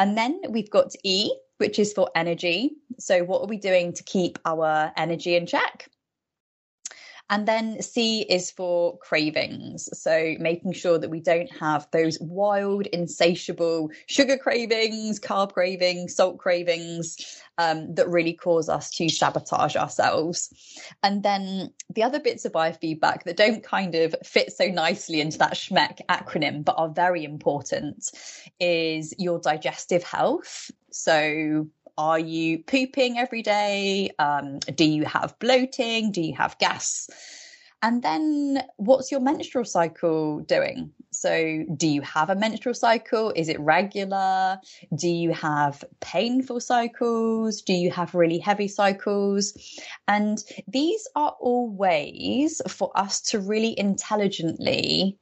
And 0.00 0.16
then 0.16 0.40
we've 0.48 0.70
got 0.70 0.94
E, 1.04 1.30
which 1.58 1.78
is 1.78 1.92
for 1.92 2.08
energy. 2.14 2.70
So, 2.98 3.22
what 3.22 3.42
are 3.42 3.46
we 3.46 3.58
doing 3.58 3.92
to 3.92 4.02
keep 4.02 4.38
our 4.46 4.90
energy 4.96 5.36
in 5.36 5.46
check? 5.46 5.90
And 7.30 7.46
then 7.46 7.80
C 7.80 8.22
is 8.22 8.50
for 8.50 8.98
cravings. 8.98 9.88
So 9.98 10.34
making 10.40 10.72
sure 10.72 10.98
that 10.98 11.10
we 11.10 11.20
don't 11.20 11.50
have 11.56 11.86
those 11.92 12.18
wild, 12.20 12.86
insatiable 12.86 13.90
sugar 14.06 14.36
cravings, 14.36 15.20
carb 15.20 15.52
cravings, 15.52 16.16
salt 16.16 16.38
cravings 16.38 17.40
um, 17.56 17.94
that 17.94 18.08
really 18.08 18.32
cause 18.32 18.68
us 18.68 18.90
to 18.96 19.08
sabotage 19.08 19.76
ourselves. 19.76 20.52
And 21.04 21.22
then 21.22 21.72
the 21.94 22.02
other 22.02 22.18
bits 22.18 22.44
of 22.44 22.52
biofeedback 22.52 23.22
that 23.22 23.36
don't 23.36 23.62
kind 23.62 23.94
of 23.94 24.14
fit 24.24 24.52
so 24.52 24.66
nicely 24.66 25.20
into 25.20 25.38
that 25.38 25.54
SHMEC 25.54 26.00
acronym, 26.08 26.64
but 26.64 26.74
are 26.78 26.88
very 26.88 27.24
important 27.24 28.10
is 28.58 29.14
your 29.18 29.38
digestive 29.38 30.02
health. 30.02 30.72
So 30.90 31.68
are 31.96 32.18
you 32.18 32.62
pooping 32.64 33.18
every 33.18 33.42
day? 33.42 34.10
Um, 34.18 34.58
do 34.58 34.84
you 34.84 35.04
have 35.04 35.38
bloating? 35.38 36.12
Do 36.12 36.20
you 36.20 36.34
have 36.34 36.58
gas? 36.58 37.08
And 37.82 38.02
then 38.02 38.62
what's 38.76 39.10
your 39.10 39.20
menstrual 39.20 39.64
cycle 39.64 40.40
doing? 40.40 40.92
So, 41.12 41.64
do 41.76 41.88
you 41.88 42.02
have 42.02 42.28
a 42.28 42.34
menstrual 42.34 42.74
cycle? 42.74 43.32
Is 43.34 43.48
it 43.48 43.58
regular? 43.58 44.58
Do 44.94 45.08
you 45.08 45.32
have 45.32 45.82
painful 46.00 46.60
cycles? 46.60 47.62
Do 47.62 47.72
you 47.72 47.90
have 47.90 48.14
really 48.14 48.38
heavy 48.38 48.68
cycles? 48.68 49.54
And 50.06 50.38
these 50.68 51.08
are 51.16 51.34
all 51.40 51.70
ways 51.70 52.60
for 52.68 52.92
us 52.94 53.22
to 53.22 53.40
really 53.40 53.78
intelligently 53.78 55.18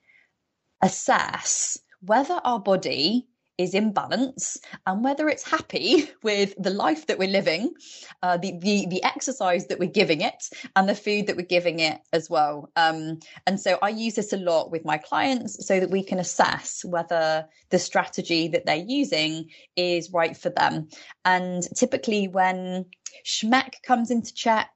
assess 0.82 1.78
whether 2.00 2.40
our 2.44 2.60
body 2.60 3.28
is 3.59 3.75
in 3.75 3.93
balance 3.93 4.57
and 4.87 5.05
whether 5.05 5.29
it's 5.29 5.43
happy 5.43 6.09
with 6.23 6.55
the 6.59 6.71
life 6.71 7.07
that 7.09 7.19
we're 7.19 7.29
living, 7.29 7.75
uh, 8.23 8.37
the, 8.37 8.53
the, 8.59 8.87
the 8.88 9.03
exercise 9.03 9.67
that 9.67 9.79
we're 9.79 9.91
giving 9.91 10.21
it, 10.21 10.49
and 10.77 10.88
the 10.88 10.95
food 10.95 11.27
that 11.27 11.37
we're 11.37 11.43
giving 11.43 11.81
it 11.81 12.00
as 12.12 12.31
well. 12.31 12.71
Um, 12.77 13.19
and 13.47 13.61
so 13.61 13.79
I 13.83 13.91
use 13.91 14.15
this 14.15 14.33
a 14.33 14.37
lot 14.37 14.71
with 14.71 14.85
my 14.85 14.97
clients 14.97 15.67
so 15.67 15.81
that 15.81 15.91
we 15.91 16.05
can 16.05 16.19
assess 16.19 16.85
whether 16.85 17.47
the 17.71 17.79
strategy 17.79 18.49
that 18.49 18.65
they're 18.65 18.77
using 18.77 19.50
is 19.77 20.12
right 20.12 20.37
for 20.37 20.50
them. 20.50 20.88
And 21.25 21.62
typically, 21.77 22.29
when 22.29 22.87
SHMEC 23.25 23.83
comes 23.83 24.11
into 24.11 24.33
check, 24.33 24.71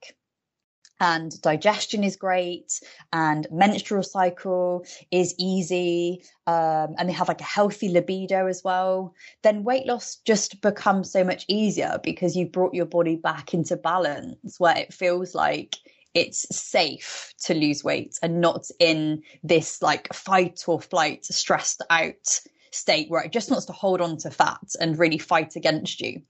and 1.03 1.43
digestion 1.43 2.05
is 2.05 2.15
great 2.15 2.81
and 3.13 3.49
menstrual 3.51 4.05
cycle 4.05 4.87
is 5.11 5.35
easy 5.37 6.23
um, 6.47 6.95
and 6.97 7.09
they 7.09 7.13
have 7.13 7.29
like 7.29 7.41
a 7.41 7.45
healthy 7.45 7.89
libido 7.89 8.47
as 8.47 8.63
well 8.65 9.13
then 9.43 9.65
weight 9.65 9.85
loss 9.85 10.17
just 10.25 10.63
becomes 10.63 11.11
so 11.11 11.25
much 11.25 11.45
easier 11.49 11.99
because 12.05 12.37
you've 12.37 12.53
brought 12.53 12.73
your 12.73 12.87
body 12.87 13.17
back 13.17 13.53
into 13.53 13.77
balance 13.77 14.55
where 14.59 14.79
it 14.79 14.95
feels 14.95 15.35
like 15.35 15.77
it's 16.15 16.47
safe 16.57 17.35
to 17.39 17.53
lose 17.53 17.83
weight 17.83 18.17
and 18.23 18.41
not 18.41 18.69
in 18.79 19.21
this 19.43 19.83
like 19.83 20.13
fight 20.15 20.63
or 20.69 20.81
flight 20.81 21.25
stressed 21.25 21.83
out 21.91 22.41
state 22.71 23.11
where 23.11 23.23
it 23.23 23.33
just 23.33 23.51
wants 23.51 23.67
to 23.67 23.73
hold 23.73 24.01
on 24.01 24.17
to 24.17 24.31
fat 24.31 24.61
and 24.81 24.99
really 24.99 25.19
fight 25.19 25.57
against 25.57 26.01
you. 26.01 26.23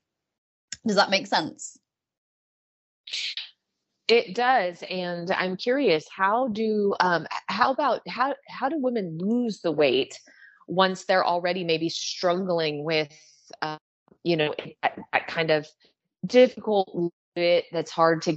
Does 0.86 0.96
that 0.96 1.10
make 1.10 1.26
sense 1.26 1.78
it 4.08 4.34
does, 4.34 4.82
and 4.90 5.30
I'm 5.30 5.56
curious 5.56 6.06
how 6.14 6.48
do 6.48 6.94
um, 7.00 7.26
how 7.46 7.72
about 7.72 8.00
how 8.08 8.34
how 8.48 8.68
do 8.68 8.78
women 8.78 9.18
lose 9.18 9.60
the 9.60 9.72
weight 9.72 10.18
once 10.66 11.04
they're 11.04 11.24
already 11.24 11.64
maybe 11.64 11.88
struggling 11.88 12.84
with 12.84 13.12
uh, 13.62 13.78
you 14.24 14.36
know 14.36 14.54
that, 14.82 14.98
that, 15.12 15.26
kind 15.26 15.50
of 15.50 15.66
difficult 16.26 17.12
bit 17.34 17.64
that's 17.72 17.90
hard 17.90 18.22
to 18.22 18.32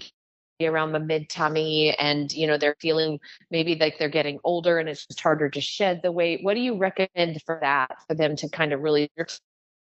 get 0.60 0.68
around 0.68 0.94
the 0.94 1.00
mid 1.00 1.30
tummy 1.30 1.96
and 1.98 2.32
you 2.32 2.48
know 2.48 2.58
they're 2.58 2.78
feeling 2.80 3.20
maybe 3.52 3.76
like 3.76 3.98
they're 4.00 4.08
getting 4.08 4.40
older 4.44 4.80
and 4.80 4.88
it's 4.88 5.06
just 5.06 5.20
harder 5.20 5.50
to 5.50 5.62
shed 5.62 6.02
the 6.04 6.12
weight. 6.12 6.40
What 6.44 6.54
do 6.54 6.62
you 6.62 6.78
recommend 6.78 7.42
for 7.44 7.58
that 7.62 7.96
for 8.08 8.16
them 8.16 8.36
to 8.38 8.50
kind 8.50 8.72
of 8.72 8.82
really 8.82 9.10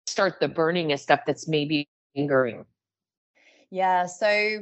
start 0.06 0.40
the 0.40 0.48
burning 0.48 0.92
of 0.92 1.00
stuff 1.00 1.20
that's 1.26 1.48
maybe 1.48 1.88
lingering? 2.16 2.64
Yeah 3.70 4.06
so 4.06 4.60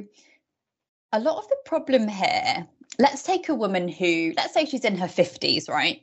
a 1.11 1.19
lot 1.19 1.37
of 1.37 1.47
the 1.49 1.57
problem 1.65 2.07
here, 2.07 2.67
let's 2.99 3.23
take 3.23 3.49
a 3.49 3.55
woman 3.55 3.87
who, 3.87 4.33
let's 4.37 4.53
say 4.53 4.65
she's 4.65 4.85
in 4.85 4.97
her 4.97 5.07
50s, 5.07 5.69
right? 5.69 6.01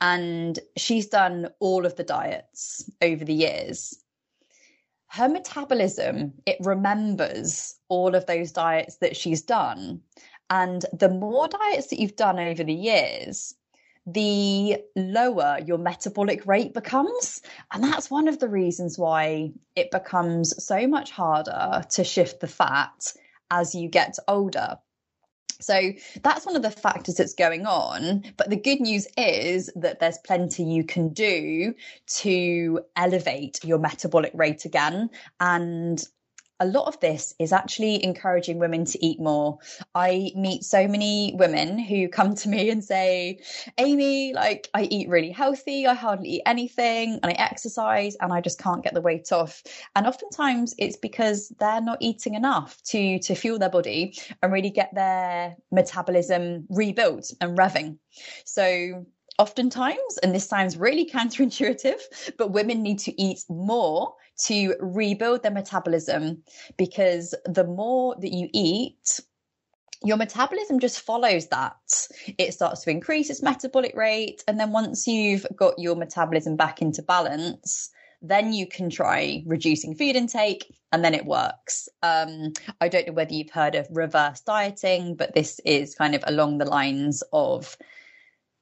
And 0.00 0.58
she's 0.76 1.08
done 1.08 1.48
all 1.58 1.84
of 1.84 1.96
the 1.96 2.04
diets 2.04 2.90
over 3.02 3.24
the 3.24 3.34
years. 3.34 4.02
Her 5.08 5.28
metabolism, 5.28 6.34
it 6.46 6.56
remembers 6.60 7.74
all 7.88 8.14
of 8.14 8.26
those 8.26 8.52
diets 8.52 8.96
that 8.98 9.16
she's 9.16 9.42
done. 9.42 10.00
And 10.48 10.84
the 10.92 11.08
more 11.08 11.48
diets 11.48 11.88
that 11.88 12.00
you've 12.00 12.16
done 12.16 12.38
over 12.38 12.64
the 12.64 12.72
years, 12.72 13.54
the 14.06 14.78
lower 14.96 15.58
your 15.64 15.78
metabolic 15.78 16.46
rate 16.46 16.72
becomes. 16.72 17.42
And 17.72 17.84
that's 17.84 18.10
one 18.10 18.28
of 18.28 18.38
the 18.38 18.48
reasons 18.48 18.98
why 18.98 19.52
it 19.76 19.90
becomes 19.90 20.64
so 20.64 20.86
much 20.86 21.10
harder 21.10 21.84
to 21.90 22.04
shift 22.04 22.40
the 22.40 22.48
fat 22.48 23.12
as 23.50 23.74
you 23.74 23.88
get 23.88 24.16
older. 24.28 24.78
So 25.60 25.92
that's 26.22 26.46
one 26.46 26.56
of 26.56 26.62
the 26.62 26.70
factors 26.70 27.16
that's 27.16 27.34
going 27.34 27.66
on. 27.66 28.24
But 28.36 28.50
the 28.50 28.56
good 28.56 28.80
news 28.80 29.06
is 29.16 29.70
that 29.76 30.00
there's 30.00 30.18
plenty 30.18 30.64
you 30.64 30.84
can 30.84 31.10
do 31.10 31.74
to 32.20 32.80
elevate 32.96 33.60
your 33.62 33.78
metabolic 33.78 34.32
rate 34.34 34.64
again. 34.64 35.10
And 35.38 36.02
a 36.60 36.66
lot 36.66 36.86
of 36.86 37.00
this 37.00 37.34
is 37.38 37.52
actually 37.52 38.04
encouraging 38.04 38.58
women 38.58 38.84
to 38.84 39.04
eat 39.04 39.18
more. 39.18 39.58
I 39.94 40.30
meet 40.36 40.62
so 40.62 40.86
many 40.86 41.34
women 41.36 41.78
who 41.78 42.08
come 42.08 42.34
to 42.34 42.48
me 42.48 42.68
and 42.68 42.84
say, 42.84 43.40
Amy, 43.78 44.34
like 44.34 44.68
I 44.74 44.82
eat 44.82 45.08
really 45.08 45.30
healthy, 45.30 45.86
I 45.86 45.94
hardly 45.94 46.28
eat 46.28 46.42
anything, 46.44 47.18
and 47.22 47.32
I 47.32 47.32
exercise, 47.32 48.14
and 48.20 48.32
I 48.32 48.40
just 48.42 48.58
can't 48.58 48.84
get 48.84 48.92
the 48.92 49.00
weight 49.00 49.32
off. 49.32 49.62
And 49.96 50.06
oftentimes 50.06 50.74
it's 50.78 50.96
because 50.96 51.48
they're 51.58 51.80
not 51.80 51.98
eating 52.00 52.34
enough 52.34 52.80
to 52.84 53.18
to 53.20 53.34
fuel 53.34 53.58
their 53.58 53.70
body 53.70 54.18
and 54.42 54.52
really 54.52 54.70
get 54.70 54.94
their 54.94 55.56
metabolism 55.72 56.66
rebuilt 56.68 57.32
and 57.40 57.56
revving. 57.56 57.98
So 58.44 59.06
oftentimes, 59.38 60.18
and 60.22 60.34
this 60.34 60.46
sounds 60.46 60.76
really 60.76 61.08
counterintuitive, 61.08 62.34
but 62.36 62.52
women 62.52 62.82
need 62.82 62.98
to 63.00 63.20
eat 63.20 63.42
more 63.48 64.14
to 64.46 64.74
rebuild 64.80 65.42
their 65.42 65.52
metabolism 65.52 66.42
because 66.76 67.34
the 67.44 67.64
more 67.64 68.16
that 68.20 68.32
you 68.32 68.48
eat, 68.52 69.20
your 70.02 70.16
metabolism 70.16 70.80
just 70.80 71.00
follows 71.00 71.48
that. 71.48 71.76
It 72.38 72.54
starts 72.54 72.84
to 72.84 72.90
increase 72.90 73.28
its 73.28 73.42
metabolic 73.42 73.94
rate. 73.94 74.42
And 74.48 74.58
then 74.58 74.72
once 74.72 75.06
you've 75.06 75.46
got 75.54 75.78
your 75.78 75.94
metabolism 75.94 76.56
back 76.56 76.80
into 76.80 77.02
balance, 77.02 77.90
then 78.22 78.52
you 78.52 78.66
can 78.66 78.90
try 78.90 79.42
reducing 79.46 79.94
food 79.94 80.16
intake 80.16 80.74
and 80.92 81.04
then 81.04 81.14
it 81.14 81.24
works. 81.24 81.88
Um, 82.02 82.52
I 82.80 82.88
don't 82.88 83.06
know 83.06 83.12
whether 83.12 83.32
you've 83.32 83.50
heard 83.50 83.74
of 83.74 83.88
reverse 83.90 84.40
dieting, 84.40 85.16
but 85.16 85.34
this 85.34 85.60
is 85.64 85.94
kind 85.94 86.14
of 86.14 86.22
along 86.26 86.58
the 86.58 86.66
lines 86.66 87.22
of 87.32 87.76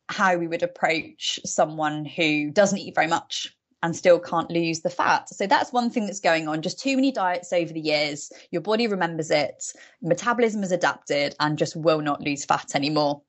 how 0.09 0.37
we 0.37 0.47
would 0.47 0.63
approach 0.63 1.39
someone 1.45 2.05
who 2.05 2.51
doesn't 2.51 2.79
eat 2.79 2.95
very 2.95 3.09
much 3.09 3.55
and 3.83 3.95
still 3.95 4.19
can't 4.19 4.51
lose 4.51 4.81
the 4.81 4.91
fat. 4.91 5.29
So 5.29 5.47
that's 5.47 5.73
one 5.73 5.91
thing 5.91 6.07
that's 6.07 6.21
going 6.21 6.49
on. 6.49 6.63
Just 6.63 6.81
too 6.81 6.97
many 6.97 7.13
diets 7.13 7.53
over 7.53 7.73
the 7.73 7.81
years. 7.81 8.31
Your 8.51 8.63
body 8.63 8.87
remembers 8.87 9.31
it, 9.31 9.73
metabolism 10.03 10.63
has 10.63 10.73
adapted 10.73 11.35
and 11.41 11.59
just 11.59 11.77
will 11.77 12.01
not 12.01 12.21
lose 12.21 12.45
fat 12.45 12.75
anymore. 12.75 13.23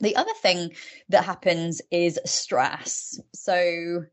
The 0.00 0.16
other 0.16 0.34
thing 0.40 0.72
that 1.10 1.24
happens 1.24 1.80
is 1.90 2.18
stress. 2.24 3.20
So 3.34 4.04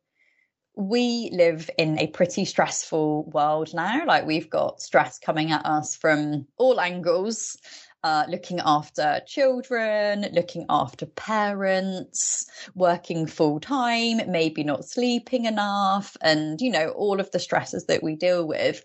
we 0.75 1.29
live 1.33 1.69
in 1.77 1.99
a 1.99 2.07
pretty 2.07 2.45
stressful 2.45 3.25
world 3.31 3.73
now. 3.73 4.05
Like 4.05 4.25
we've 4.25 4.49
got 4.49 4.81
stress 4.81 5.19
coming 5.19 5.51
at 5.51 5.65
us 5.65 5.95
from 5.95 6.47
all 6.57 6.79
angles. 6.79 7.57
Uh, 8.03 8.25
looking 8.29 8.59
after 8.63 9.21
children, 9.27 10.25
looking 10.31 10.65
after 10.69 11.05
parents, 11.05 12.45
working 12.75 13.27
full 13.27 13.59
time, 13.59 14.21
maybe 14.31 14.63
not 14.63 14.85
sleeping 14.85 15.45
enough, 15.45 16.15
and, 16.21 16.61
you 16.61 16.71
know, 16.71 16.89
all 16.89 17.19
of 17.19 17.29
the 17.31 17.39
stresses 17.39 17.85
that 17.87 18.03
we 18.03 18.15
deal 18.15 18.47
with. 18.47 18.83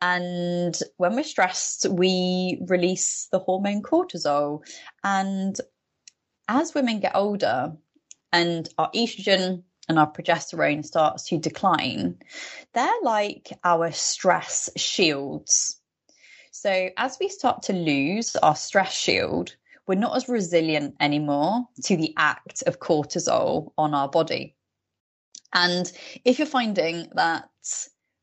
And 0.00 0.76
when 0.96 1.14
we're 1.14 1.22
stressed, 1.22 1.86
we 1.88 2.60
release 2.66 3.28
the 3.30 3.38
hormone 3.38 3.82
cortisol. 3.82 4.62
And 5.04 5.56
as 6.48 6.74
women 6.74 6.98
get 6.98 7.14
older 7.14 7.76
and 8.32 8.68
our 8.78 8.90
estrogen 8.90 9.62
and 9.88 9.98
our 9.98 10.10
progesterone 10.10 10.84
starts 10.84 11.28
to 11.28 11.38
decline, 11.38 12.16
they're 12.74 12.90
like 13.02 13.52
our 13.62 13.92
stress 13.92 14.70
shields. 14.76 15.80
So 16.52 16.90
as 16.98 17.16
we 17.18 17.30
start 17.30 17.62
to 17.62 17.72
lose 17.72 18.36
our 18.36 18.54
stress 18.54 18.94
shield, 18.94 19.56
we're 19.86 19.94
not 19.94 20.14
as 20.14 20.28
resilient 20.28 20.94
anymore 21.00 21.66
to 21.84 21.96
the 21.96 22.12
act 22.18 22.62
of 22.66 22.78
cortisol 22.78 23.72
on 23.78 23.94
our 23.94 24.08
body. 24.08 24.54
And 25.54 25.90
if 26.26 26.38
you're 26.38 26.46
finding 26.46 27.08
that 27.14 27.48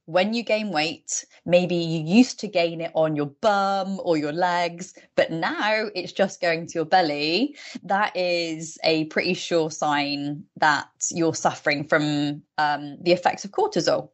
when 0.05 0.35
you 0.35 0.43
gain 0.43 0.71
weight, 0.71 1.25
maybe 1.45 1.75
you 1.75 2.01
used 2.03 2.39
to 2.41 2.47
gain 2.47 2.81
it 2.81 2.91
on 2.93 3.15
your 3.15 3.31
bum 3.41 3.99
or 4.03 4.15
your 4.15 4.31
legs, 4.31 4.93
but 5.15 5.31
now 5.31 5.87
it's 5.95 6.11
just 6.11 6.39
going 6.39 6.67
to 6.67 6.73
your 6.75 6.85
belly. 6.85 7.57
That 7.81 8.15
is 8.15 8.77
a 8.83 9.05
pretty 9.05 9.33
sure 9.33 9.71
sign 9.71 10.43
that 10.57 10.87
you're 11.09 11.33
suffering 11.33 11.83
from 11.83 12.43
um, 12.59 12.97
the 13.01 13.11
effects 13.11 13.43
of 13.43 13.51
cortisol 13.51 14.11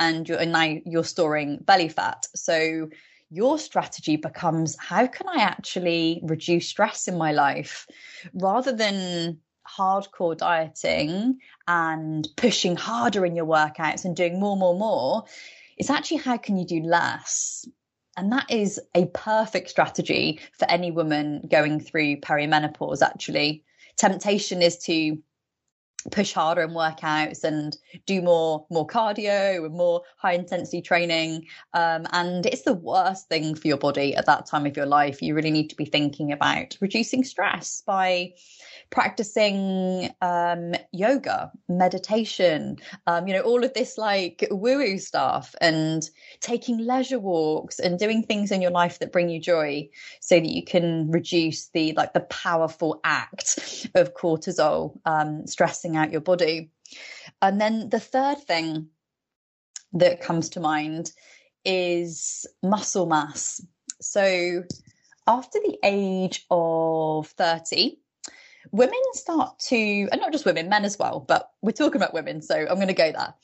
and, 0.00 0.28
you're, 0.28 0.44
now 0.44 0.76
you're 0.84 1.04
storing 1.04 1.58
belly 1.58 1.88
fat. 1.88 2.26
So 2.34 2.88
your 3.34 3.58
strategy 3.58 4.16
becomes 4.16 4.76
how 4.78 5.06
can 5.08 5.28
I 5.28 5.42
actually 5.42 6.20
reduce 6.22 6.68
stress 6.68 7.08
in 7.08 7.18
my 7.18 7.32
life 7.32 7.86
rather 8.32 8.72
than 8.72 9.40
hardcore 9.68 10.36
dieting 10.36 11.38
and 11.66 12.28
pushing 12.36 12.76
harder 12.76 13.26
in 13.26 13.34
your 13.34 13.46
workouts 13.46 14.04
and 14.04 14.14
doing 14.14 14.38
more, 14.38 14.56
more, 14.56 14.78
more, 14.78 15.24
it's 15.76 15.90
actually 15.90 16.18
how 16.18 16.36
can 16.36 16.56
you 16.56 16.64
do 16.64 16.80
less? 16.80 17.66
And 18.16 18.30
that 18.30 18.48
is 18.50 18.80
a 18.94 19.06
perfect 19.06 19.68
strategy 19.68 20.38
for 20.56 20.70
any 20.70 20.92
woman 20.92 21.48
going 21.50 21.80
through 21.80 22.20
perimenopause, 22.20 23.02
actually. 23.02 23.64
Temptation 23.96 24.62
is 24.62 24.78
to 24.84 25.18
push 26.10 26.32
harder 26.32 26.62
in 26.62 26.70
workouts 26.70 27.44
and 27.44 27.76
do 28.06 28.22
more 28.22 28.66
more 28.70 28.86
cardio 28.86 29.64
and 29.64 29.74
more 29.74 30.02
high 30.16 30.32
intensity 30.32 30.82
training. 30.82 31.46
Um, 31.72 32.06
and 32.12 32.46
it's 32.46 32.62
the 32.62 32.74
worst 32.74 33.28
thing 33.28 33.54
for 33.54 33.68
your 33.68 33.76
body 33.76 34.14
at 34.14 34.26
that 34.26 34.46
time 34.46 34.66
of 34.66 34.76
your 34.76 34.86
life. 34.86 35.22
You 35.22 35.34
really 35.34 35.50
need 35.50 35.70
to 35.70 35.76
be 35.76 35.84
thinking 35.84 36.32
about 36.32 36.76
reducing 36.80 37.24
stress 37.24 37.82
by 37.86 38.34
practicing 38.90 40.10
um, 40.20 40.74
yoga, 40.92 41.50
meditation, 41.68 42.78
um, 43.06 43.26
you 43.26 43.34
know, 43.34 43.40
all 43.40 43.64
of 43.64 43.74
this 43.74 43.98
like 43.98 44.46
woo 44.50 44.78
woo 44.78 44.98
stuff 44.98 45.54
and 45.60 46.08
taking 46.40 46.78
leisure 46.78 47.18
walks 47.18 47.78
and 47.78 47.98
doing 47.98 48.22
things 48.22 48.52
in 48.52 48.62
your 48.62 48.70
life 48.70 48.98
that 48.98 49.12
bring 49.12 49.28
you 49.28 49.40
joy 49.40 49.88
so 50.20 50.36
that 50.36 50.48
you 50.48 50.62
can 50.62 51.10
reduce 51.10 51.68
the 51.68 51.92
like 51.92 52.12
the 52.12 52.20
powerful 52.20 53.00
act 53.04 53.88
of 53.94 54.14
cortisol 54.14 54.98
um, 55.06 55.46
stressing 55.94 55.96
out 55.96 56.12
your 56.12 56.20
body. 56.20 56.70
And 57.40 57.60
then 57.60 57.88
the 57.88 58.00
third 58.00 58.38
thing 58.38 58.88
that 59.94 60.20
comes 60.20 60.50
to 60.50 60.60
mind 60.60 61.12
is 61.64 62.46
muscle 62.62 63.06
mass. 63.06 63.60
So 64.00 64.64
after 65.26 65.58
the 65.60 65.78
age 65.84 66.44
of 66.50 67.28
30, 67.28 67.98
women 68.72 69.00
start 69.12 69.58
to, 69.70 70.08
and 70.10 70.20
not 70.20 70.32
just 70.32 70.44
women, 70.44 70.68
men 70.68 70.84
as 70.84 70.98
well, 70.98 71.20
but 71.20 71.50
we're 71.62 71.72
talking 71.72 72.00
about 72.00 72.12
women, 72.12 72.42
so 72.42 72.54
I'm 72.54 72.76
going 72.76 72.88
to 72.88 72.94
go 72.94 73.12
there. 73.12 73.34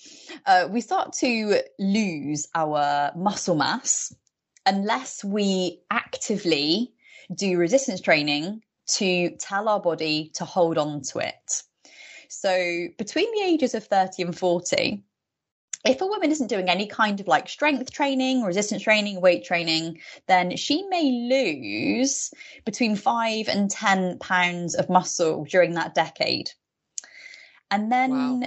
Uh, 0.47 0.69
we 0.71 0.81
start 0.81 1.13
to 1.21 1.63
lose 1.79 2.49
our 2.55 3.13
muscle 3.17 3.57
mass 3.57 4.13
unless 4.67 5.25
we 5.25 5.81
actively 5.91 6.93
do 7.35 7.57
resistance 7.59 8.01
training 8.01 8.63
to 8.99 9.31
tell 9.39 9.69
our 9.69 9.81
body 9.81 10.33
to 10.35 10.45
hold 10.45 10.77
on 10.77 11.01
to 11.03 11.21
it. 11.21 11.63
So 12.31 12.87
between 12.97 13.31
the 13.35 13.45
ages 13.45 13.75
of 13.75 13.85
30 13.85 14.23
and 14.23 14.39
40, 14.39 15.03
if 15.85 16.01
a 16.01 16.07
woman 16.07 16.31
isn't 16.31 16.47
doing 16.47 16.69
any 16.69 16.87
kind 16.87 17.19
of 17.19 17.27
like 17.27 17.49
strength 17.49 17.91
training, 17.91 18.45
resistance 18.45 18.83
training, 18.83 19.21
weight 19.21 19.45
training, 19.45 20.01
then 20.29 20.57
she 20.57 20.85
may 20.85 21.11
lose 21.11 22.31
between 22.65 22.95
five 22.95 23.49
and 23.49 23.69
10 23.69 24.19
pounds 24.19 24.77
of 24.77 24.89
muscle 24.89 25.45
during 25.45 25.75
that 25.75 25.95
decade. 25.95 26.53
And 27.69 27.91
then 27.91 28.11
wow. 28.11 28.43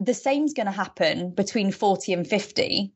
the 0.00 0.14
same's 0.14 0.54
going 0.54 0.66
to 0.66 0.72
happen 0.72 1.30
between 1.30 1.72
40 1.72 2.14
and 2.14 2.26
50. 2.26 2.94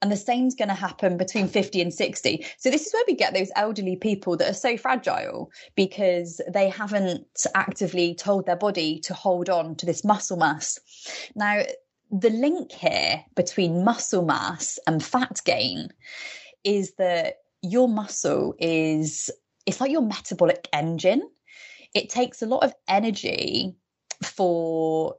And 0.00 0.10
the 0.10 0.16
same's 0.16 0.54
going 0.54 0.68
to 0.68 0.74
happen 0.74 1.16
between 1.16 1.48
50 1.48 1.82
and 1.82 1.92
60. 1.92 2.46
So, 2.58 2.70
this 2.70 2.86
is 2.86 2.92
where 2.92 3.04
we 3.06 3.14
get 3.14 3.34
those 3.34 3.50
elderly 3.56 3.96
people 3.96 4.36
that 4.38 4.50
are 4.50 4.54
so 4.54 4.76
fragile 4.76 5.50
because 5.74 6.40
they 6.52 6.68
haven't 6.68 7.26
actively 7.54 8.14
told 8.14 8.46
their 8.46 8.56
body 8.56 8.98
to 9.00 9.14
hold 9.14 9.50
on 9.50 9.74
to 9.76 9.86
this 9.86 10.04
muscle 10.04 10.38
mass. 10.38 10.78
Now, 11.34 11.62
the 12.10 12.30
link 12.30 12.72
here 12.72 13.24
between 13.34 13.84
muscle 13.84 14.24
mass 14.24 14.78
and 14.86 15.04
fat 15.04 15.40
gain 15.44 15.88
is 16.64 16.94
that 16.94 17.38
your 17.62 17.88
muscle 17.88 18.54
is 18.58 19.30
it's 19.66 19.80
like 19.80 19.90
your 19.90 20.02
metabolic 20.02 20.68
engine 20.72 21.22
it 21.94 22.08
takes 22.08 22.42
a 22.42 22.46
lot 22.46 22.62
of 22.62 22.72
energy 22.88 23.74
for 24.22 25.16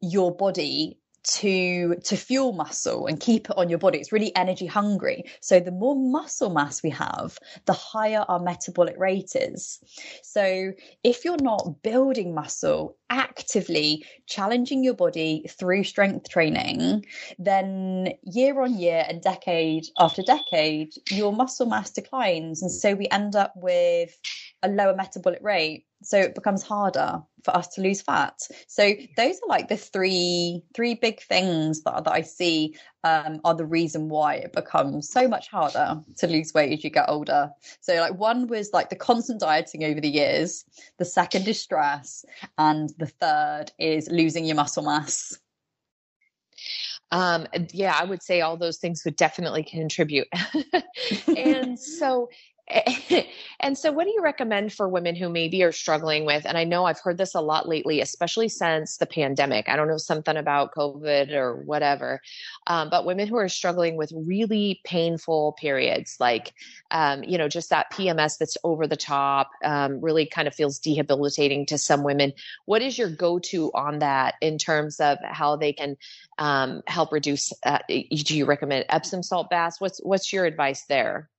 your 0.00 0.34
body 0.34 0.98
to 1.26 1.96
to 2.04 2.16
fuel 2.16 2.52
muscle 2.52 3.06
and 3.06 3.18
keep 3.20 3.50
it 3.50 3.58
on 3.58 3.68
your 3.68 3.78
body. 3.78 3.98
It's 3.98 4.12
really 4.12 4.34
energy 4.36 4.66
hungry. 4.66 5.24
So 5.40 5.60
the 5.60 5.72
more 5.72 5.96
muscle 5.96 6.50
mass 6.50 6.82
we 6.82 6.90
have 6.90 7.38
the 7.64 7.72
higher 7.72 8.24
our 8.28 8.38
metabolic 8.38 8.96
rate 8.98 9.32
is. 9.34 9.80
So 10.22 10.72
if 11.02 11.24
you're 11.24 11.36
not 11.42 11.82
building 11.82 12.34
muscle 12.34 12.96
actively 13.10 14.04
challenging 14.26 14.82
your 14.82 14.94
body 14.94 15.46
through 15.48 15.84
strength 15.84 16.28
training 16.28 17.04
then 17.38 18.12
year 18.22 18.60
on 18.60 18.78
year 18.78 19.04
and 19.08 19.22
decade 19.22 19.84
after 19.98 20.22
decade 20.22 20.90
your 21.10 21.32
muscle 21.32 21.66
mass 21.66 21.90
declines. 21.90 22.62
And 22.62 22.70
so 22.70 22.94
we 22.94 23.08
end 23.10 23.36
up 23.36 23.52
with 23.56 24.18
a 24.62 24.68
lower 24.68 24.94
metabolic 24.94 25.40
rate 25.42 25.85
so 26.02 26.18
it 26.18 26.34
becomes 26.34 26.62
harder 26.62 27.22
for 27.42 27.56
us 27.56 27.68
to 27.68 27.80
lose 27.80 28.02
fat. 28.02 28.40
So 28.66 28.92
those 29.16 29.36
are 29.36 29.48
like 29.48 29.68
the 29.68 29.76
three 29.76 30.62
three 30.74 30.94
big 30.94 31.20
things 31.20 31.82
that, 31.84 32.04
that 32.04 32.12
i 32.12 32.20
see 32.20 32.74
um, 33.04 33.40
are 33.44 33.54
the 33.54 33.64
reason 33.64 34.08
why 34.08 34.34
it 34.34 34.52
becomes 34.52 35.08
so 35.08 35.28
much 35.28 35.48
harder 35.48 36.00
to 36.18 36.26
lose 36.26 36.52
weight 36.52 36.72
as 36.72 36.84
you 36.84 36.90
get 36.90 37.08
older. 37.08 37.50
So 37.80 37.94
like 37.96 38.14
one 38.14 38.48
was 38.48 38.70
like 38.72 38.90
the 38.90 38.96
constant 38.96 39.40
dieting 39.40 39.84
over 39.84 40.00
the 40.00 40.08
years. 40.08 40.64
The 40.98 41.04
second 41.04 41.46
is 41.46 41.60
stress. 41.60 42.24
And 42.58 42.90
the 42.98 43.06
third 43.06 43.72
is 43.78 44.08
losing 44.10 44.44
your 44.44 44.56
muscle 44.56 44.82
mass. 44.82 45.38
Um 47.12 47.46
yeah 47.72 47.96
i 48.00 48.04
would 48.04 48.22
say 48.22 48.40
all 48.40 48.56
those 48.56 48.78
things 48.78 49.02
would 49.04 49.16
definitely 49.16 49.62
contribute. 49.62 50.28
And 51.36 51.78
so 51.78 52.28
and 53.60 53.78
so, 53.78 53.92
what 53.92 54.04
do 54.04 54.10
you 54.10 54.20
recommend 54.20 54.72
for 54.72 54.88
women 54.88 55.14
who 55.14 55.28
maybe 55.28 55.62
are 55.62 55.70
struggling 55.70 56.24
with? 56.24 56.44
And 56.44 56.58
I 56.58 56.64
know 56.64 56.84
I've 56.84 56.98
heard 56.98 57.16
this 57.16 57.34
a 57.36 57.40
lot 57.40 57.68
lately, 57.68 58.00
especially 58.00 58.48
since 58.48 58.96
the 58.96 59.06
pandemic. 59.06 59.68
I 59.68 59.76
don't 59.76 59.86
know 59.86 59.98
something 59.98 60.36
about 60.36 60.74
COVID 60.74 61.32
or 61.32 61.62
whatever, 61.62 62.20
um, 62.66 62.90
but 62.90 63.06
women 63.06 63.28
who 63.28 63.36
are 63.36 63.48
struggling 63.48 63.96
with 63.96 64.12
really 64.14 64.80
painful 64.84 65.56
periods, 65.60 66.16
like 66.18 66.54
um, 66.90 67.22
you 67.22 67.38
know, 67.38 67.48
just 67.48 67.70
that 67.70 67.92
PMS 67.92 68.38
that's 68.38 68.56
over 68.64 68.88
the 68.88 68.96
top, 68.96 69.50
um, 69.62 70.00
really 70.00 70.26
kind 70.26 70.48
of 70.48 70.54
feels 70.54 70.80
debilitating 70.80 71.66
to 71.66 71.78
some 71.78 72.02
women. 72.02 72.32
What 72.64 72.82
is 72.82 72.98
your 72.98 73.10
go-to 73.10 73.70
on 73.74 74.00
that 74.00 74.34
in 74.40 74.58
terms 74.58 74.98
of 74.98 75.18
how 75.22 75.54
they 75.54 75.72
can 75.72 75.96
um, 76.38 76.82
help 76.88 77.12
reduce? 77.12 77.52
Uh, 77.62 77.78
do 77.88 78.36
you 78.36 78.44
recommend 78.44 78.86
Epsom 78.88 79.22
salt 79.22 79.50
baths? 79.50 79.80
What's 79.80 80.00
what's 80.02 80.32
your 80.32 80.46
advice 80.46 80.84
there? 80.88 81.30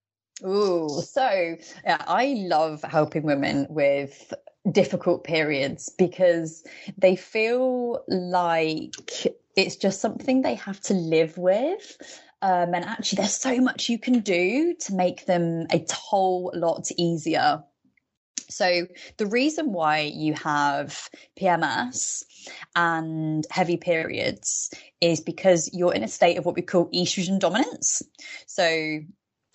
Ooh, 0.45 1.02
so 1.02 1.58
yeah, 1.84 2.04
I 2.08 2.36
love 2.47 2.84
helping 2.84 3.23
women 3.23 3.65
with 3.69 4.34
difficult 4.71 5.23
periods 5.23 5.89
because 5.97 6.63
they 6.97 7.15
feel 7.15 8.04
like 8.08 8.93
it's 9.56 9.76
just 9.76 10.02
something 10.02 10.41
they 10.41 10.56
have 10.56 10.80
to 10.82 10.93
live 10.93 11.38
with. 11.38 11.97
Um, 12.43 12.76
and 12.76 12.86
actually, 12.86 13.17
there's 13.17 13.36
so 13.36 13.60
much 13.60 13.89
you 13.89 13.97
can 13.97 14.19
do 14.19 14.76
to 14.82 14.93
make 14.93 15.26
them 15.26 15.65
a 15.71 15.84
whole 15.91 16.52
lot 16.56 16.88
easier. 16.97 17.63
So, 18.50 18.86
the 19.17 19.26
reason 19.26 19.73
why 19.73 20.02
you 20.02 20.34
have 20.36 21.10
PMS 21.39 22.23
and 22.76 23.45
heavy 23.50 23.78
periods 23.78 24.71
is 25.02 25.19
because 25.19 25.71
you're 25.73 25.93
in 25.93 26.04
a 26.04 26.08
state 26.08 26.38
of 26.38 26.45
what 26.45 26.56
we 26.56 26.62
call 26.62 26.91
estrogen 26.91 27.39
dominance. 27.39 28.04
So, 28.45 29.00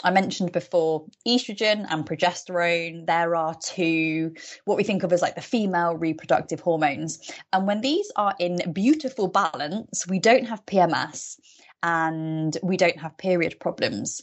I 0.03 0.11
mentioned 0.11 0.53
before 0.53 1.07
estrogen 1.27 1.87
and 1.89 2.07
progesterone. 2.07 3.07
There 3.07 3.37
are 3.37 3.55
two, 3.55 4.35
what 4.65 4.77
we 4.77 4.85
think 4.85 5.03
of 5.03 5.13
as 5.13 5.23
like 5.23 5.35
the 5.35 5.41
female 5.41 5.97
reproductive 5.97 6.61
hormones. 6.61 7.19
And 7.53 7.67
when 7.67 7.81
these 7.81 8.11
are 8.17 8.35
in 8.39 8.73
beautiful 8.73 9.29
balance, 9.29 10.07
we 10.07 10.19
don't 10.19 10.47
have 10.47 10.67
PMS 10.67 11.37
and 11.83 12.57
we 12.63 12.77
don't 12.77 12.99
have 12.99 13.17
period 13.19 13.59
problems. 13.59 14.23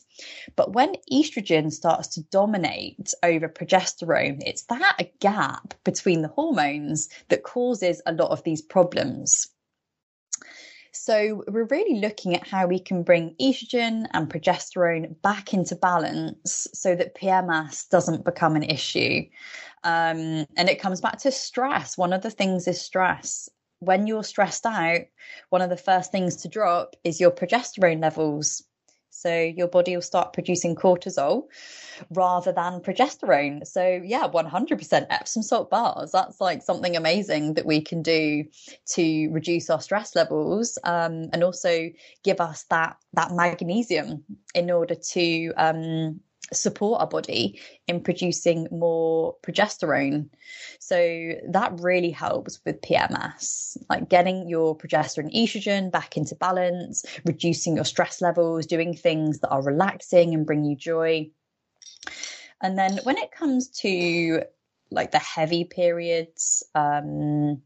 But 0.55 0.73
when 0.73 0.95
estrogen 1.11 1.71
starts 1.71 2.07
to 2.09 2.23
dominate 2.23 3.13
over 3.23 3.49
progesterone, 3.49 4.41
it's 4.45 4.63
that 4.63 5.19
gap 5.19 5.73
between 5.83 6.21
the 6.21 6.29
hormones 6.29 7.09
that 7.29 7.43
causes 7.43 8.01
a 8.05 8.13
lot 8.13 8.31
of 8.31 8.43
these 8.43 8.61
problems. 8.61 9.49
So, 10.91 11.43
we're 11.47 11.65
really 11.65 11.99
looking 11.99 12.35
at 12.35 12.47
how 12.47 12.67
we 12.67 12.79
can 12.79 13.03
bring 13.03 13.35
estrogen 13.39 14.07
and 14.11 14.29
progesterone 14.29 15.21
back 15.21 15.53
into 15.53 15.75
balance 15.75 16.67
so 16.73 16.95
that 16.95 17.15
PMS 17.15 17.87
doesn't 17.89 18.25
become 18.25 18.55
an 18.55 18.63
issue. 18.63 19.21
Um, 19.83 20.45
and 20.57 20.69
it 20.69 20.81
comes 20.81 21.01
back 21.01 21.19
to 21.19 21.31
stress. 21.31 21.97
One 21.97 22.13
of 22.13 22.21
the 22.21 22.31
things 22.31 22.67
is 22.67 22.81
stress 22.81 23.49
when 23.79 24.07
you're 24.07 24.23
stressed 24.23 24.65
out, 24.65 25.01
one 25.49 25.61
of 25.61 25.69
the 25.69 25.77
first 25.77 26.11
things 26.11 26.35
to 26.37 26.47
drop 26.47 26.95
is 27.03 27.19
your 27.19 27.31
progesterone 27.31 28.01
levels. 28.01 28.63
So 29.21 29.35
your 29.35 29.67
body 29.67 29.95
will 29.95 30.01
start 30.01 30.33
producing 30.33 30.75
cortisol 30.75 31.43
rather 32.11 32.51
than 32.51 32.79
progesterone. 32.79 33.65
So 33.67 34.01
yeah, 34.03 34.27
100% 34.27 35.05
Epsom 35.09 35.43
salt 35.43 35.69
bars. 35.69 36.11
That's 36.11 36.39
like 36.39 36.61
something 36.61 36.95
amazing 36.95 37.55
that 37.55 37.65
we 37.65 37.81
can 37.81 38.01
do 38.01 38.45
to 38.93 39.27
reduce 39.29 39.69
our 39.69 39.81
stress 39.81 40.15
levels 40.15 40.77
um, 40.83 41.29
and 41.33 41.43
also 41.43 41.89
give 42.23 42.39
us 42.39 42.63
that 42.69 42.97
that 43.13 43.31
magnesium 43.31 44.23
in 44.55 44.71
order 44.71 44.95
to 44.95 45.51
um, 45.57 46.19
support 46.51 47.01
our 47.01 47.07
body 47.07 47.59
in 47.87 48.01
producing 48.01 48.67
more 48.71 49.35
progesterone. 49.43 50.29
So 50.79 51.33
that 51.49 51.79
really 51.79 52.11
helps 52.11 52.59
with 52.65 52.81
PMS, 52.81 53.77
like 53.89 54.09
getting 54.09 54.47
your 54.47 54.77
progesterone 54.77 55.33
estrogen 55.35 55.91
back 55.91 56.17
into 56.17 56.35
balance, 56.35 57.05
reducing 57.25 57.75
your 57.75 57.85
stress 57.85 58.21
levels, 58.21 58.65
doing 58.65 58.93
things 58.93 59.39
that 59.39 59.49
are 59.49 59.63
relaxing 59.63 60.33
and 60.33 60.45
bring 60.45 60.65
you 60.65 60.75
joy. 60.75 61.29
And 62.61 62.77
then 62.77 62.99
when 63.03 63.17
it 63.17 63.31
comes 63.31 63.69
to 63.81 64.43
like 64.91 65.11
the 65.11 65.19
heavy 65.19 65.65
periods, 65.65 66.63
um, 66.73 67.61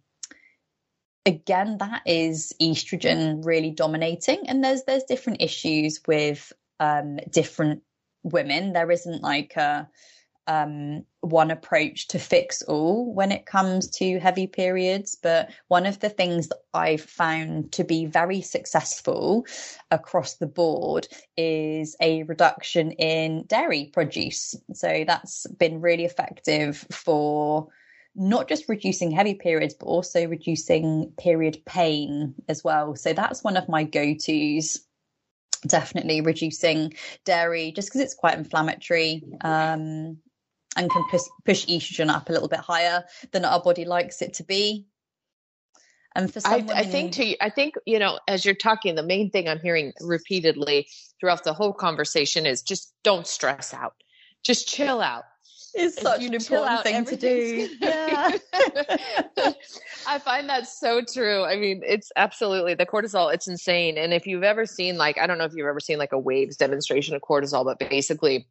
again 1.26 1.78
that 1.78 2.02
is 2.06 2.54
estrogen 2.62 3.46
really 3.46 3.72
dominating 3.72 4.40
and 4.50 4.62
there's 4.62 4.84
there's 4.84 5.06
different 5.06 5.42
issues 5.42 6.02
with 6.06 6.52
um, 6.82 7.16
different 7.30 7.82
women. 8.24 8.74
There 8.74 8.92
isn't 8.92 9.22
like 9.22 9.56
a 9.56 9.88
um, 10.48 11.06
one 11.22 11.52
approach 11.52 12.08
to 12.10 12.20
fix 12.20 12.62
all 12.64 13.14
when 13.14 13.32
it 13.32 13.46
comes 13.46 13.90
to 13.92 14.20
heavy 14.20 14.48
periods. 14.48 15.18
But 15.22 15.52
one 15.68 15.86
of 15.86 16.00
the 16.00 16.10
things 16.10 16.50
that 16.50 16.60
I've 16.74 17.02
found 17.02 17.72
to 17.74 17.84
be 17.84 18.06
very 18.06 18.42
successful 18.42 19.46
across 19.92 20.36
the 20.36 20.48
board 20.48 21.08
is 21.38 21.96
a 22.02 22.24
reduction 22.24 22.92
in 22.94 23.46
dairy 23.48 23.90
produce. 23.94 24.56
So 24.74 25.04
that's 25.08 25.48
been 25.48 25.82
really 25.82 26.06
effective 26.06 26.86
for 26.92 27.68
not 28.16 28.48
just 28.48 28.70
reducing 28.70 29.12
heavy 29.12 29.34
periods, 29.34 29.74
but 29.74 29.88
also 29.88 30.28
reducing 30.28 31.12
period 31.18 31.62
pain 31.66 32.36
as 32.48 32.64
well. 32.64 32.96
So 32.96 33.14
that's 33.14 33.44
one 33.44 33.58
of 33.58 33.70
my 33.70 33.84
go 33.84 34.14
tos 34.14 34.80
definitely 35.68 36.22
reducing 36.22 36.94
dairy 37.26 37.72
just 37.72 37.90
because 37.90 38.02
it's 38.02 38.14
quite 38.14 38.38
inflammatory 38.38 39.24
um, 39.42 40.18
and 40.76 40.90
can 40.90 41.04
push, 41.10 41.22
push 41.46 41.66
estrogen 41.66 42.10
up 42.10 42.30
a 42.30 42.32
little 42.32 42.48
bit 42.48 42.60
higher 42.60 43.04
than 43.32 43.46
our 43.46 43.62
body 43.62 43.86
likes 43.86 44.22
it 44.22 44.34
to 44.36 44.44
be. 44.44 44.88
And 46.16 46.32
for 46.32 46.40
some 46.40 46.54
I, 46.54 46.58
women, 46.58 46.78
I 46.78 46.84
think 46.84 47.14
to 47.14 47.44
I 47.44 47.50
think 47.50 47.74
you 47.88 47.98
know 47.98 48.20
as 48.28 48.46
you're 48.46 48.54
talking, 48.54 48.94
the 48.94 49.02
main 49.02 49.32
thing 49.32 49.50
I'm 49.50 49.60
hearing 49.60 49.94
repeatedly 50.00 50.88
throughout 51.20 51.44
the 51.44 51.54
whole 51.54 51.74
conversation 51.74 52.46
is 52.46 52.62
just 52.62 52.94
don't 53.04 53.26
stress 53.26 53.74
out, 53.74 53.96
just 54.44 54.68
chill 54.68 55.02
out 55.02 55.24
is 55.76 55.96
such 55.96 56.24
an 56.24 56.34
important 56.34 56.84
thing 56.84 57.06
to 57.06 57.16
do. 57.16 57.70
Yeah. 57.80 58.38
I 60.08 60.20
find 60.20 60.50
that 60.50 60.68
so 60.68 61.02
true. 61.02 61.44
I 61.44 61.56
mean, 61.56 61.82
it's 61.86 62.12
absolutely 62.16 62.74
the 62.74 62.86
cortisol, 62.86 63.34
it's 63.34 63.48
insane. 63.48 63.98
And 63.98 64.14
if 64.14 64.28
you've 64.28 64.44
ever 64.44 64.66
seen 64.66 64.98
like 64.98 65.18
I 65.18 65.28
don't 65.28 65.38
know 65.38 65.46
if 65.46 65.54
you've 65.56 65.68
ever 65.68 65.80
seen 65.80 65.98
like 65.98 66.12
a 66.12 66.20
waves 66.20 66.58
demonstration 66.58 67.16
of 67.16 67.22
cortisol, 67.22 67.66
but 67.66 67.80
basically 67.90 68.48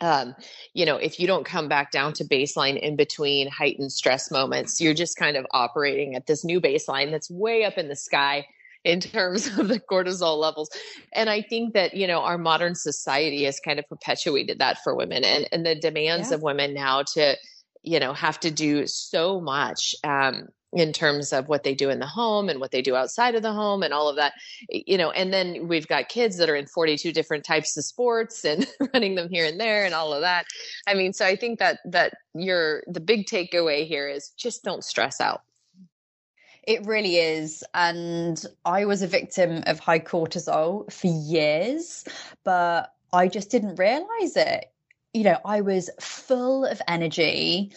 um, 0.00 0.34
you 0.74 0.84
know, 0.84 0.96
if 0.96 1.18
you 1.18 1.26
don't 1.26 1.46
come 1.46 1.68
back 1.68 1.90
down 1.90 2.12
to 2.14 2.24
baseline 2.24 2.78
in 2.78 2.96
between 2.96 3.48
heightened 3.48 3.92
stress 3.92 4.30
moments, 4.30 4.80
you're 4.80 4.94
just 4.94 5.16
kind 5.16 5.36
of 5.36 5.46
operating 5.52 6.14
at 6.14 6.26
this 6.26 6.44
new 6.44 6.60
baseline 6.60 7.10
that's 7.10 7.30
way 7.30 7.64
up 7.64 7.78
in 7.78 7.88
the 7.88 7.96
sky 7.96 8.46
in 8.86 9.00
terms 9.00 9.46
of 9.58 9.68
the 9.68 9.80
cortisol 9.80 10.38
levels. 10.38 10.70
And 11.12 11.28
I 11.28 11.42
think 11.42 11.74
that, 11.74 11.94
you 11.94 12.06
know, 12.06 12.20
our 12.20 12.38
modern 12.38 12.74
society 12.74 13.44
has 13.44 13.60
kind 13.60 13.78
of 13.78 13.88
perpetuated 13.88 14.60
that 14.60 14.78
for 14.82 14.94
women 14.94 15.24
and, 15.24 15.46
and 15.52 15.66
the 15.66 15.74
demands 15.74 16.30
yeah. 16.30 16.36
of 16.36 16.42
women 16.42 16.72
now 16.72 17.02
to, 17.14 17.36
you 17.82 18.00
know, 18.00 18.14
have 18.14 18.40
to 18.40 18.50
do 18.50 18.86
so 18.86 19.40
much 19.40 19.94
um, 20.04 20.48
in 20.72 20.92
terms 20.92 21.32
of 21.32 21.48
what 21.48 21.64
they 21.64 21.74
do 21.74 21.90
in 21.90 21.98
the 21.98 22.06
home 22.06 22.48
and 22.48 22.60
what 22.60 22.70
they 22.70 22.82
do 22.82 22.94
outside 22.94 23.34
of 23.34 23.42
the 23.42 23.52
home 23.52 23.82
and 23.82 23.94
all 23.94 24.08
of 24.08 24.16
that 24.16 24.32
you 24.68 24.98
know 24.98 25.12
and 25.12 25.32
then 25.32 25.68
we've 25.68 25.86
got 25.86 26.08
kids 26.08 26.36
that 26.36 26.50
are 26.50 26.56
in 26.56 26.66
42 26.66 27.12
different 27.12 27.44
types 27.44 27.76
of 27.76 27.84
sports 27.84 28.44
and 28.44 28.66
running 28.92 29.14
them 29.14 29.28
here 29.30 29.46
and 29.46 29.60
there 29.60 29.84
and 29.84 29.94
all 29.94 30.12
of 30.12 30.22
that 30.22 30.44
i 30.88 30.92
mean 30.92 31.12
so 31.12 31.24
i 31.24 31.36
think 31.36 31.60
that 31.60 31.78
that 31.84 32.14
your 32.34 32.82
the 32.88 33.00
big 33.00 33.26
takeaway 33.26 33.86
here 33.86 34.08
is 34.08 34.30
just 34.36 34.64
don't 34.64 34.82
stress 34.82 35.20
out 35.20 35.42
it 36.66 36.84
really 36.84 37.16
is. 37.16 37.64
And 37.74 38.44
I 38.64 38.84
was 38.84 39.02
a 39.02 39.06
victim 39.06 39.62
of 39.66 39.78
high 39.78 40.00
cortisol 40.00 40.92
for 40.92 41.06
years, 41.06 42.04
but 42.44 42.92
I 43.12 43.28
just 43.28 43.50
didn't 43.50 43.76
realize 43.76 44.36
it. 44.36 44.66
You 45.14 45.24
know, 45.24 45.38
I 45.44 45.60
was 45.62 45.88
full 46.00 46.64
of 46.64 46.82
energy. 46.88 47.72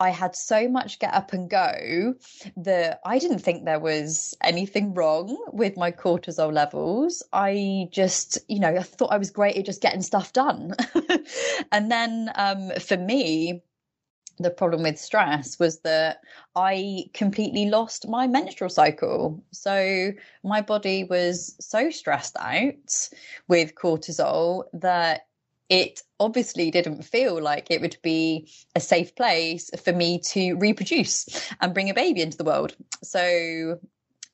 I 0.00 0.10
had 0.10 0.36
so 0.36 0.68
much 0.68 1.00
get 1.00 1.12
up 1.12 1.32
and 1.32 1.50
go 1.50 2.14
that 2.56 3.00
I 3.04 3.18
didn't 3.18 3.40
think 3.40 3.64
there 3.64 3.80
was 3.80 4.32
anything 4.42 4.94
wrong 4.94 5.36
with 5.52 5.76
my 5.76 5.90
cortisol 5.90 6.52
levels. 6.52 7.24
I 7.32 7.88
just, 7.90 8.38
you 8.46 8.60
know, 8.60 8.76
I 8.76 8.82
thought 8.84 9.12
I 9.12 9.18
was 9.18 9.32
great 9.32 9.56
at 9.56 9.66
just 9.66 9.82
getting 9.82 10.02
stuff 10.02 10.32
done. 10.32 10.76
and 11.72 11.90
then 11.90 12.30
um, 12.36 12.70
for 12.78 12.96
me, 12.96 13.62
the 14.38 14.50
problem 14.50 14.82
with 14.82 14.98
stress 14.98 15.58
was 15.58 15.80
that 15.80 16.20
I 16.54 17.04
completely 17.14 17.66
lost 17.66 18.08
my 18.08 18.26
menstrual 18.26 18.70
cycle. 18.70 19.42
So 19.52 20.12
my 20.44 20.60
body 20.60 21.04
was 21.04 21.56
so 21.60 21.90
stressed 21.90 22.36
out 22.38 23.08
with 23.48 23.74
cortisol 23.74 24.64
that 24.72 25.22
it 25.68 26.00
obviously 26.18 26.70
didn't 26.70 27.04
feel 27.04 27.42
like 27.42 27.70
it 27.70 27.80
would 27.80 27.98
be 28.02 28.50
a 28.74 28.80
safe 28.80 29.14
place 29.14 29.70
for 29.82 29.92
me 29.92 30.18
to 30.20 30.54
reproduce 30.54 31.50
and 31.60 31.74
bring 31.74 31.90
a 31.90 31.94
baby 31.94 32.22
into 32.22 32.38
the 32.38 32.44
world. 32.44 32.74
So 33.02 33.78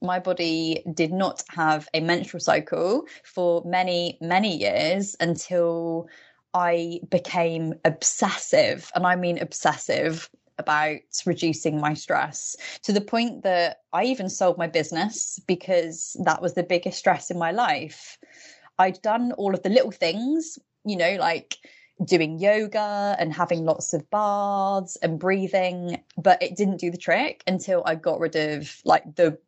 my 0.00 0.20
body 0.20 0.84
did 0.94 1.12
not 1.12 1.42
have 1.48 1.88
a 1.94 2.00
menstrual 2.00 2.40
cycle 2.40 3.06
for 3.24 3.62
many, 3.64 4.18
many 4.20 4.56
years 4.56 5.16
until 5.18 6.08
I 6.54 7.00
became 7.10 7.74
obsessive, 7.84 8.90
and 8.94 9.06
I 9.06 9.16
mean 9.16 9.38
obsessive 9.38 10.30
about 10.58 11.00
reducing 11.26 11.80
my 11.80 11.94
stress 11.94 12.56
to 12.82 12.92
the 12.92 13.00
point 13.00 13.42
that 13.42 13.78
I 13.92 14.04
even 14.04 14.30
sold 14.30 14.56
my 14.56 14.68
business 14.68 15.40
because 15.48 16.16
that 16.24 16.40
was 16.40 16.54
the 16.54 16.62
biggest 16.62 16.98
stress 16.98 17.30
in 17.30 17.38
my 17.38 17.50
life. 17.50 18.18
I'd 18.78 19.02
done 19.02 19.32
all 19.32 19.52
of 19.52 19.62
the 19.62 19.68
little 19.68 19.90
things, 19.90 20.58
you 20.84 20.96
know, 20.96 21.16
like 21.18 21.56
doing 22.04 22.38
yoga 22.38 23.16
and 23.18 23.32
having 23.32 23.64
lots 23.64 23.92
of 23.92 24.08
baths 24.10 24.96
and 25.02 25.18
breathing, 25.18 26.02
but 26.16 26.42
it 26.42 26.56
didn't 26.56 26.78
do 26.78 26.90
the 26.90 26.96
trick 26.96 27.42
until 27.46 27.82
I 27.84 27.94
got 27.96 28.20
rid 28.20 28.36
of 28.36 28.80
like 28.84 29.16
the 29.16 29.38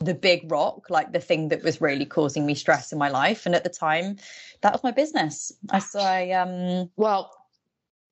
the 0.00 0.14
big 0.14 0.50
rock, 0.50 0.90
like 0.90 1.12
the 1.12 1.20
thing 1.20 1.48
that 1.48 1.62
was 1.62 1.80
really 1.80 2.04
causing 2.04 2.46
me 2.46 2.54
stress 2.54 2.92
in 2.92 2.98
my 2.98 3.08
life. 3.08 3.46
And 3.46 3.54
at 3.54 3.64
the 3.64 3.70
time, 3.70 4.16
that 4.60 4.72
was 4.72 4.82
my 4.82 4.90
business. 4.90 5.52
I 5.70 5.78
so 5.78 6.00
I 6.00 6.30
um 6.32 6.90
well, 6.96 7.30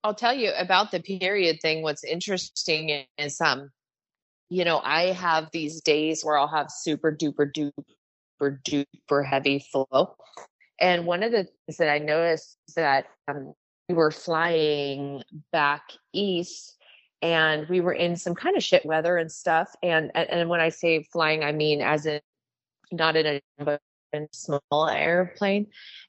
I'll 0.03 0.15
tell 0.15 0.33
you 0.33 0.51
about 0.57 0.91
the 0.91 1.01
period 1.01 1.59
thing. 1.61 1.81
What's 1.83 2.03
interesting 2.03 3.05
is 3.17 3.39
um, 3.41 3.69
you 4.49 4.65
know, 4.65 4.79
I 4.83 5.13
have 5.13 5.49
these 5.51 5.81
days 5.81 6.23
where 6.23 6.37
I'll 6.37 6.47
have 6.47 6.69
super 6.69 7.11
duper 7.11 7.51
duper 7.51 8.59
duper 8.63 9.25
heavy 9.25 9.59
flow. 9.59 10.15
And 10.79 11.05
one 11.05 11.23
of 11.23 11.31
the 11.31 11.45
things 11.65 11.77
that 11.77 11.89
I 11.89 11.99
noticed 11.99 12.57
that 12.75 13.05
um, 13.27 13.53
we 13.87 13.95
were 13.95 14.11
flying 14.11 15.23
back 15.51 15.83
east 16.13 16.77
and 17.23 17.69
we 17.69 17.79
were 17.79 17.93
in 17.93 18.17
some 18.17 18.35
kind 18.35 18.57
of 18.57 18.63
shit 18.63 18.85
weather 18.85 19.17
and 19.17 19.31
stuff. 19.31 19.73
And 19.81 20.11
and 20.13 20.49
when 20.49 20.59
I 20.59 20.69
say 20.69 21.03
flying, 21.03 21.41
I 21.43 21.53
mean 21.53 21.81
as 21.81 22.05
in 22.05 22.19
not 22.91 23.15
in 23.15 23.25
a 23.25 23.41
but 23.63 23.81
in 24.11 24.23
a 24.23 24.27
small 24.31 24.89
airplane. 24.89 25.67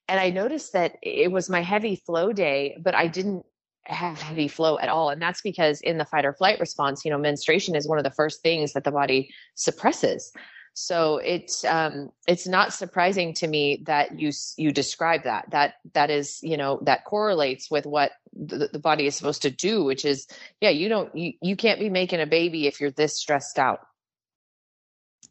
And 0.08 0.18
I 0.20 0.30
noticed 0.30 0.72
that 0.72 0.96
it 1.02 1.30
was 1.30 1.48
my 1.48 1.62
heavy 1.62 1.96
flow 1.96 2.32
day, 2.32 2.76
but 2.82 2.96
I 2.96 3.06
didn't 3.06 3.46
have 3.84 4.20
heavy 4.20 4.48
flow 4.48 4.76
at 4.78 4.88
all. 4.88 5.08
And 5.08 5.22
that's 5.22 5.40
because 5.40 5.80
in 5.82 5.98
the 5.98 6.04
fight 6.04 6.24
or 6.24 6.32
flight 6.32 6.58
response, 6.58 7.04
you 7.04 7.10
know, 7.12 7.18
menstruation 7.18 7.76
is 7.76 7.88
one 7.88 7.98
of 7.98 8.04
the 8.04 8.10
first 8.10 8.42
things 8.42 8.72
that 8.72 8.82
the 8.82 8.90
body 8.90 9.30
suppresses. 9.54 10.32
So 10.74 11.18
it's 11.18 11.64
um, 11.64 12.10
it's 12.26 12.48
not 12.48 12.72
surprising 12.72 13.32
to 13.34 13.46
me 13.46 13.84
that 13.86 14.18
you 14.18 14.32
you 14.56 14.72
describe 14.72 15.22
that 15.22 15.50
that 15.50 15.74
that 15.92 16.10
is 16.10 16.40
you 16.42 16.56
know 16.56 16.80
that 16.82 17.04
correlates 17.04 17.70
with 17.70 17.86
what 17.86 18.10
the, 18.34 18.68
the 18.72 18.78
body 18.78 19.06
is 19.06 19.16
supposed 19.16 19.42
to 19.42 19.50
do, 19.50 19.84
which 19.84 20.04
is 20.04 20.26
yeah 20.60 20.70
you 20.70 20.88
don't 20.88 21.14
you, 21.16 21.32
you 21.40 21.56
can't 21.56 21.80
be 21.80 21.90
making 21.90 22.20
a 22.20 22.26
baby 22.26 22.66
if 22.66 22.80
you're 22.80 22.90
this 22.90 23.18
stressed 23.18 23.58
out. 23.58 23.80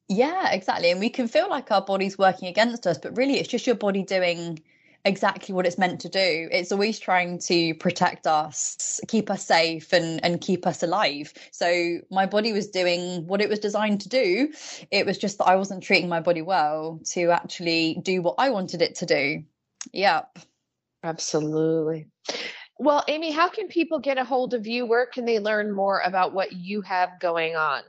Yeah, 0.09 0.51
exactly. 0.51 0.91
And 0.91 0.99
we 0.99 1.09
can 1.09 1.27
feel 1.27 1.49
like 1.49 1.71
our 1.71 1.81
body's 1.81 2.17
working 2.17 2.47
against 2.47 2.85
us, 2.85 2.97
but 2.97 3.15
really 3.17 3.39
it's 3.39 3.49
just 3.49 3.65
your 3.65 3.75
body 3.75 4.03
doing 4.03 4.59
exactly 5.05 5.53
what 5.53 5.65
it's 5.65 5.77
meant 5.77 6.01
to 6.01 6.09
do. 6.09 6.47
It's 6.51 6.71
always 6.71 6.99
trying 6.99 7.39
to 7.39 7.73
protect 7.75 8.27
us, 8.27 8.99
keep 9.07 9.29
us 9.29 9.45
safe, 9.45 9.91
and 9.93 10.23
and 10.23 10.39
keep 10.39 10.65
us 10.65 10.83
alive. 10.83 11.33
So 11.51 11.99
my 12.09 12.25
body 12.25 12.53
was 12.53 12.69
doing 12.69 13.27
what 13.27 13.41
it 13.41 13.49
was 13.49 13.59
designed 13.59 14.01
to 14.01 14.09
do. 14.09 14.51
It 14.91 15.05
was 15.05 15.17
just 15.17 15.37
that 15.39 15.45
I 15.45 15.55
wasn't 15.55 15.83
treating 15.83 16.09
my 16.09 16.21
body 16.21 16.41
well 16.41 16.99
to 17.11 17.31
actually 17.31 17.99
do 18.03 18.21
what 18.21 18.35
I 18.37 18.49
wanted 18.49 18.81
it 18.81 18.95
to 18.95 19.05
do. 19.05 19.43
Yep. 19.91 20.39
Absolutely. 21.03 22.07
Well, 22.83 23.03
Amy, 23.07 23.31
how 23.31 23.49
can 23.49 23.69
people 23.69 23.99
get 23.99 24.17
a 24.17 24.25
hold 24.25 24.53
of 24.53 24.67
you? 24.67 24.85
Where 24.85 25.05
can 25.05 25.25
they 25.25 25.39
learn 25.39 25.71
more 25.71 26.01
about 26.01 26.33
what 26.33 26.51
you 26.53 26.81
have 26.81 27.19
going 27.21 27.55
on? 27.55 27.83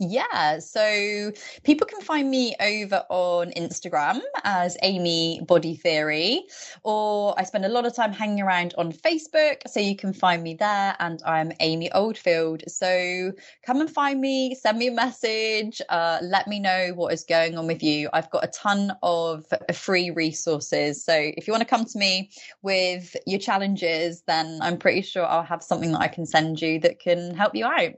Yeah, 0.00 0.60
so 0.60 1.32
people 1.64 1.84
can 1.84 2.00
find 2.00 2.30
me 2.30 2.54
over 2.60 3.04
on 3.08 3.50
Instagram 3.56 4.20
as 4.44 4.76
Amy 4.82 5.40
Body 5.44 5.74
Theory, 5.74 6.44
or 6.84 7.34
I 7.36 7.42
spend 7.42 7.64
a 7.64 7.68
lot 7.68 7.84
of 7.84 7.96
time 7.96 8.12
hanging 8.12 8.40
around 8.40 8.74
on 8.78 8.92
Facebook, 8.92 9.62
so 9.66 9.80
you 9.80 9.96
can 9.96 10.12
find 10.12 10.44
me 10.44 10.54
there, 10.54 10.94
and 11.00 11.20
I'm 11.26 11.50
Amy 11.58 11.90
Oldfield. 11.90 12.62
So 12.68 13.32
come 13.66 13.80
and 13.80 13.90
find 13.90 14.20
me, 14.20 14.54
send 14.54 14.78
me 14.78 14.86
a 14.86 14.92
message, 14.92 15.82
uh, 15.88 16.20
let 16.22 16.46
me 16.46 16.60
know 16.60 16.92
what 16.94 17.12
is 17.12 17.24
going 17.24 17.58
on 17.58 17.66
with 17.66 17.82
you. 17.82 18.08
I've 18.12 18.30
got 18.30 18.44
a 18.44 18.48
ton 18.48 18.96
of 19.02 19.46
free 19.74 20.10
resources, 20.10 21.04
so 21.04 21.12
if 21.12 21.48
you 21.48 21.52
want 21.52 21.62
to 21.62 21.68
come 21.68 21.84
to 21.84 21.98
me 21.98 22.30
with 22.62 23.16
your 23.26 23.40
challenges, 23.40 24.22
then 24.28 24.60
I'm 24.62 24.78
pretty 24.78 25.02
sure 25.02 25.26
I'll 25.26 25.42
have 25.42 25.64
something 25.64 25.90
that 25.90 26.02
I 26.02 26.08
can 26.08 26.24
send 26.24 26.62
you 26.62 26.78
that 26.80 27.00
can 27.00 27.34
help 27.34 27.56
you 27.56 27.64
out. 27.64 27.94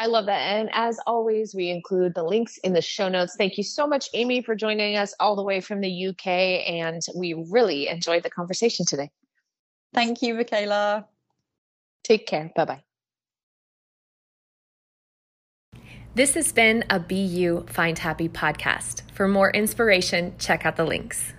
I 0.00 0.06
love 0.06 0.24
that. 0.26 0.40
And 0.40 0.70
as 0.72 0.98
always, 1.06 1.54
we 1.54 1.68
include 1.68 2.14
the 2.14 2.22
links 2.22 2.56
in 2.64 2.72
the 2.72 2.80
show 2.80 3.10
notes. 3.10 3.36
Thank 3.36 3.58
you 3.58 3.62
so 3.62 3.86
much, 3.86 4.08
Amy, 4.14 4.40
for 4.40 4.54
joining 4.54 4.96
us 4.96 5.12
all 5.20 5.36
the 5.36 5.42
way 5.42 5.60
from 5.60 5.82
the 5.82 6.06
UK. 6.06 6.26
And 6.26 7.02
we 7.14 7.34
really 7.50 7.86
enjoyed 7.86 8.22
the 8.22 8.30
conversation 8.30 8.86
today. 8.86 9.10
Thank 9.92 10.22
you, 10.22 10.32
Michaela. 10.32 11.06
Take 12.02 12.26
care. 12.26 12.50
Bye 12.56 12.64
bye. 12.64 12.82
This 16.14 16.32
has 16.32 16.50
been 16.50 16.82
a 16.88 16.98
Be 16.98 17.16
You 17.16 17.66
Find 17.68 17.98
Happy 17.98 18.30
podcast. 18.30 19.02
For 19.12 19.28
more 19.28 19.50
inspiration, 19.50 20.34
check 20.38 20.64
out 20.64 20.76
the 20.76 20.86
links. 20.86 21.34